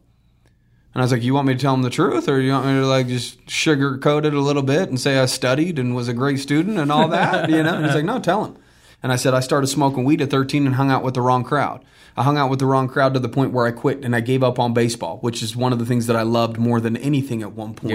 [0.92, 2.66] And I was like, "You want me to tell him the truth, or you want
[2.66, 6.09] me to like just sugarcoat it a little bit and say I studied and was
[6.09, 7.74] a great student and all that?" you know?
[7.74, 8.57] And he's like, "No, tell him."
[9.01, 11.44] And I said, "I started smoking weed at 13 and hung out with the wrong
[11.44, 11.84] crowd.
[12.16, 14.20] I hung out with the wrong crowd to the point where I quit and I
[14.20, 16.96] gave up on baseball, which is one of the things that I loved more than
[16.96, 17.92] anything at one point.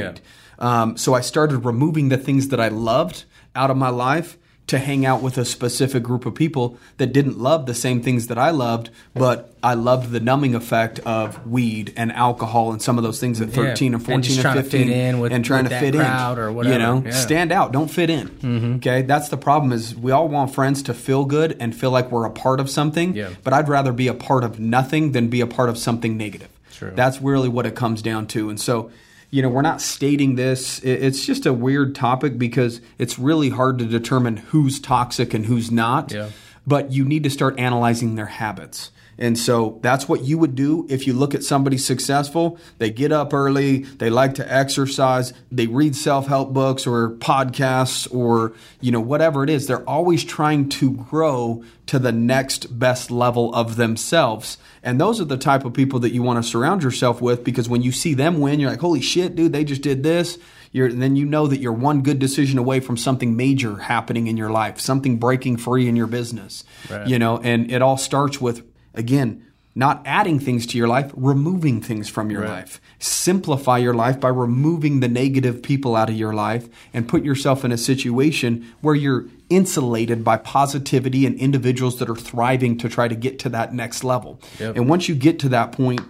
[0.60, 4.38] Um, so I started removing the things that I loved out of my life."
[4.68, 8.28] To hang out with a specific group of people that didn't love the same things
[8.28, 12.98] that I loved, but I loved the numbing effect of weed and alcohol and some
[12.98, 15.32] of those things at 13 and 14 And and, trying to 15 fit in with-
[15.34, 16.74] and trying to fit in or whatever.
[16.74, 17.12] You know, Yeah.
[17.12, 18.30] stand out, don't fit in.
[18.30, 18.76] Mm-hmm.
[18.76, 19.74] Okay, that's the problem.
[19.74, 22.70] Is we all want friends to feel good and feel like we're a part of
[22.70, 23.16] something.
[23.16, 23.30] Yeah.
[23.44, 26.48] But I'd rather be a part of nothing than be a part of something negative.
[26.74, 26.94] True.
[26.96, 28.50] That's really what it comes down to.
[28.50, 28.90] And so,
[29.34, 30.80] you know, we're not stating this.
[30.84, 35.72] It's just a weird topic because it's really hard to determine who's toxic and who's
[35.72, 36.12] not.
[36.12, 36.30] Yeah.
[36.68, 38.92] But you need to start analyzing their habits.
[39.18, 42.58] And so that's what you would do if you look at somebody successful.
[42.78, 48.54] They get up early, they like to exercise, they read self-help books or podcasts or,
[48.82, 49.68] you know, whatever it is.
[49.68, 54.58] They're always trying to grow to the next best level of themselves.
[54.82, 57.70] And those are the type of people that you want to surround yourself with because
[57.70, 60.38] when you see them win, you're like, "Holy shit, dude, they just did this."
[60.72, 64.38] You're, then you know that you're one good decision away from something major happening in
[64.38, 66.64] your life, something breaking free in your business.
[66.90, 67.08] Right.
[67.08, 68.64] You know, and it all starts with
[68.94, 69.44] again,
[69.76, 72.50] not adding things to your life, removing things from your Right.
[72.52, 72.80] life.
[73.00, 77.66] Simplify your life by removing the negative people out of your life and put yourself
[77.66, 83.08] in a situation where you're insulated by positivity and individuals that are thriving to try
[83.08, 84.40] to get to that next level.
[84.60, 84.76] Yep.
[84.76, 86.02] And once you get to that point,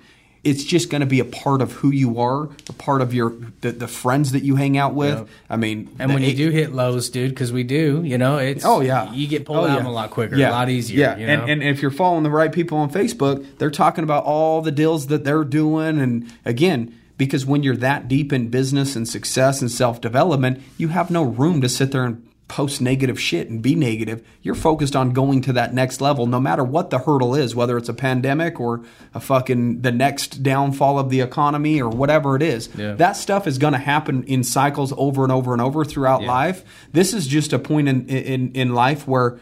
[0.44, 3.34] it's just going to be a part of who you are, a part of your
[3.62, 5.18] the, the friends that you hang out with.
[5.20, 5.28] Yep.
[5.50, 8.66] I mean, And when you do hit lows, dude, because we do, you know, it's
[8.66, 9.80] Oh yeah, you get pulled Oh, out yeah.
[9.80, 10.50] 'em a lot quicker, Yeah.
[10.50, 11.00] a lot easier.
[11.00, 11.34] Yeah, you know?
[11.44, 14.72] and, and if you're following the right people on Facebook, they're talking about all the
[14.72, 19.62] deals that they're doing, and again, because when you're that deep in business and success
[19.62, 23.62] and self development, you have no room to sit there and post negative shit and
[23.62, 24.22] be negative.
[24.41, 27.78] You're focused on going to that next level, no matter what the hurdle is, whether
[27.78, 28.82] it's a pandemic or
[29.14, 32.70] a fucking the next downfall of the economy or whatever it is.
[32.78, 32.94] Yeah.
[32.94, 36.28] That stuff is going to happen in cycles over and over and over throughout Yeah.
[36.28, 36.64] life.
[36.91, 39.39] This is just a point in in in life where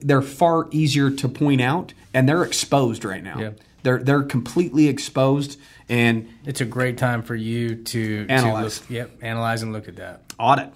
[0.00, 3.38] they're far easier to point out and they're exposed right now.
[3.38, 3.50] Yeah.
[3.84, 8.78] They're they're completely exposed and it's a great time for you to Analyze.
[8.80, 10.22] To look, yep, analyze and look at that.
[10.38, 10.70] audit.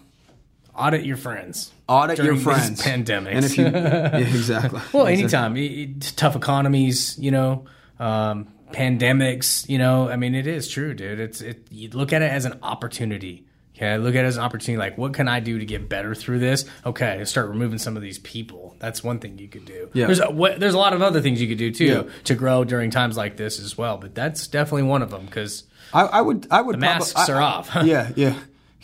[0.76, 1.72] Audit your friends.
[1.88, 2.82] Audit your friends.
[2.82, 3.32] pandemics.
[3.32, 4.80] And if you yeah, exactly.
[4.92, 5.56] Well, anytime.
[5.56, 7.66] It- tough economies, you know,
[7.98, 10.08] um, pandemics, you know.
[10.08, 11.20] I mean, it is true, dude.
[11.20, 11.66] It's it.
[11.70, 13.46] You look at it as an opportunity
[13.76, 14.78] Okay, I look at it as an opportunity.
[14.78, 16.64] Like, what can I do to get better through this?
[16.86, 18.76] Okay, start removing some of these people.
[18.78, 19.90] That's one thing you could do.
[19.92, 20.06] Yeah.
[20.06, 22.02] There's a, what, there's a lot of other things you could do too Yeah.
[22.24, 23.96] to grow during times like this as well.
[23.96, 26.46] But that's definitely one of them because I, I would.
[26.52, 26.74] I would.
[26.74, 27.70] The masks are off.
[27.82, 28.38] yeah, yeah,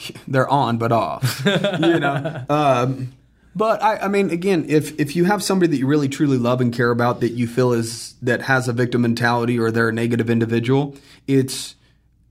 [0.28, 1.42] they're on but off.
[1.46, 2.44] you know.
[2.48, 3.12] Um,
[3.55, 6.61] but I, I mean, again, if if you have somebody that you really truly love
[6.61, 9.92] and care about that you feel is that has a victim mentality or they're a
[9.92, 10.96] negative individual,
[11.26, 11.74] it's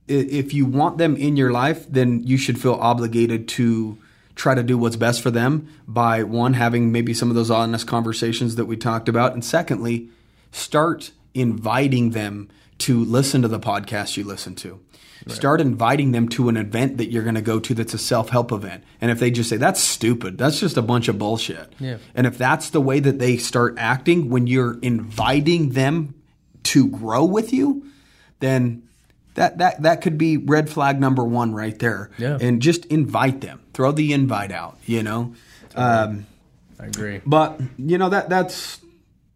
[0.07, 3.97] if you want them in your life, then you should feel obligated to
[4.35, 7.85] try to do what's best for them by one having maybe some of those honest
[7.85, 10.09] conversations that we talked about, and secondly,
[10.51, 12.49] start inviting them
[12.79, 14.79] to listen to the podcast you listen to.
[15.27, 18.29] Start inviting them to an event that you're going to go to that's a self
[18.29, 18.83] help event.
[19.01, 21.73] And if they just say, that's stupid, that's just a bunch of bullshit.
[21.79, 21.97] Yeah.
[22.15, 26.15] And if that's the way that they start acting when you're inviting them
[26.63, 27.85] to grow with you,
[28.39, 28.83] then
[29.35, 32.11] that, that, that could be red flag number one right there.
[32.17, 32.37] Yeah.
[32.39, 35.35] And just invite them, throw the invite out, you know?
[35.75, 36.25] Um,
[36.79, 37.21] I agree.
[37.25, 38.79] but you know that that's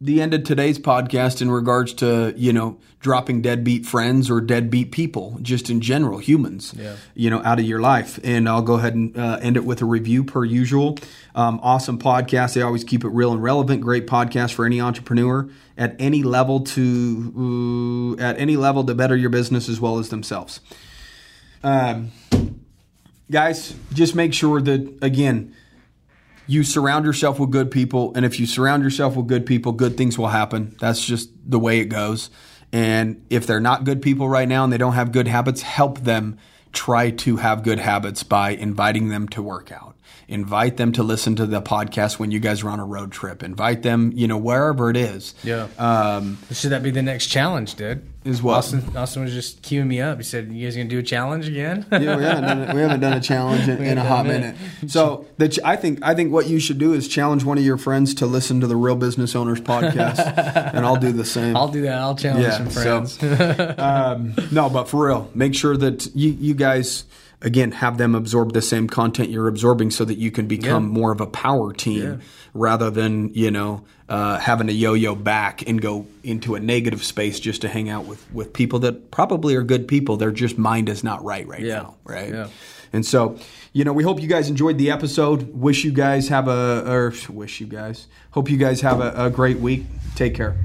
[0.04, 4.92] the end of today's podcast in regards to you know dropping deadbeat friends or deadbeat
[4.92, 6.74] people, just in general, humans.
[6.78, 6.96] Yeah.
[7.16, 8.20] You know, out of your life.
[8.24, 10.98] And I'll go ahead and uh, end it with a review per usual.
[11.36, 12.54] Um, awesome podcast.
[12.54, 13.82] They always keep it real and relevant.
[13.82, 19.16] Great podcast for any entrepreneur at any level to uh, at any level to better
[19.16, 20.60] your business as well as themselves.
[21.64, 22.12] Um,
[23.32, 25.56] guys, just make sure that again
[26.48, 29.98] you surround yourself with good people and if you surround yourself with good people good
[29.98, 30.76] things will happen.
[30.80, 32.30] That's just the way it goes.
[32.72, 36.00] And if they're not good people right now and they don't have good habits help
[36.00, 36.38] them
[36.72, 39.96] try to have good habits by inviting them to work out.
[40.28, 43.44] Invite them to listen to the podcast when you guys are on a road trip.
[43.44, 45.36] Invite them you know wherever it is.
[45.44, 45.68] Yeah.
[45.78, 48.08] um, Should that be the next challenge, dude?
[48.26, 48.56] Is what?
[48.60, 50.18] Austin, Austin was just queuing me up.
[50.18, 52.74] He said, "You guys gonna do a challenge again?" yeah, we haven't done it.
[52.74, 54.56] We haven't done a challenge in, in a hot done minute.
[54.88, 57.66] So the ch- I think I think what you should do is challenge one of
[57.66, 60.20] your friends to listen to the Real Business Owners podcast,
[60.74, 61.58] and I'll do the same.
[61.58, 61.98] I'll do that.
[61.98, 63.78] I'll challenge Yeah, some so- friends.
[63.80, 67.04] um, no, but for real, make sure that you you guys
[67.42, 70.94] again have them absorb the same content you're absorbing, so that you can become Yeah.
[70.94, 72.22] more of a power team
[72.54, 77.40] rather than you know uh, having to yo-yo back and go into a negative space
[77.40, 80.18] just to hang out with with people that probably are good people.
[80.18, 81.76] Their just mind is not right right Yeah.
[81.78, 82.30] now, right?
[82.34, 82.48] Yeah.
[82.96, 83.40] And so,
[83.72, 85.52] you know, we hope you guys enjoyed the episode.
[85.56, 89.30] Wish you guys have a, or wish you guys, hope you guys have a, a
[89.32, 89.86] great week.
[90.16, 90.56] Take care.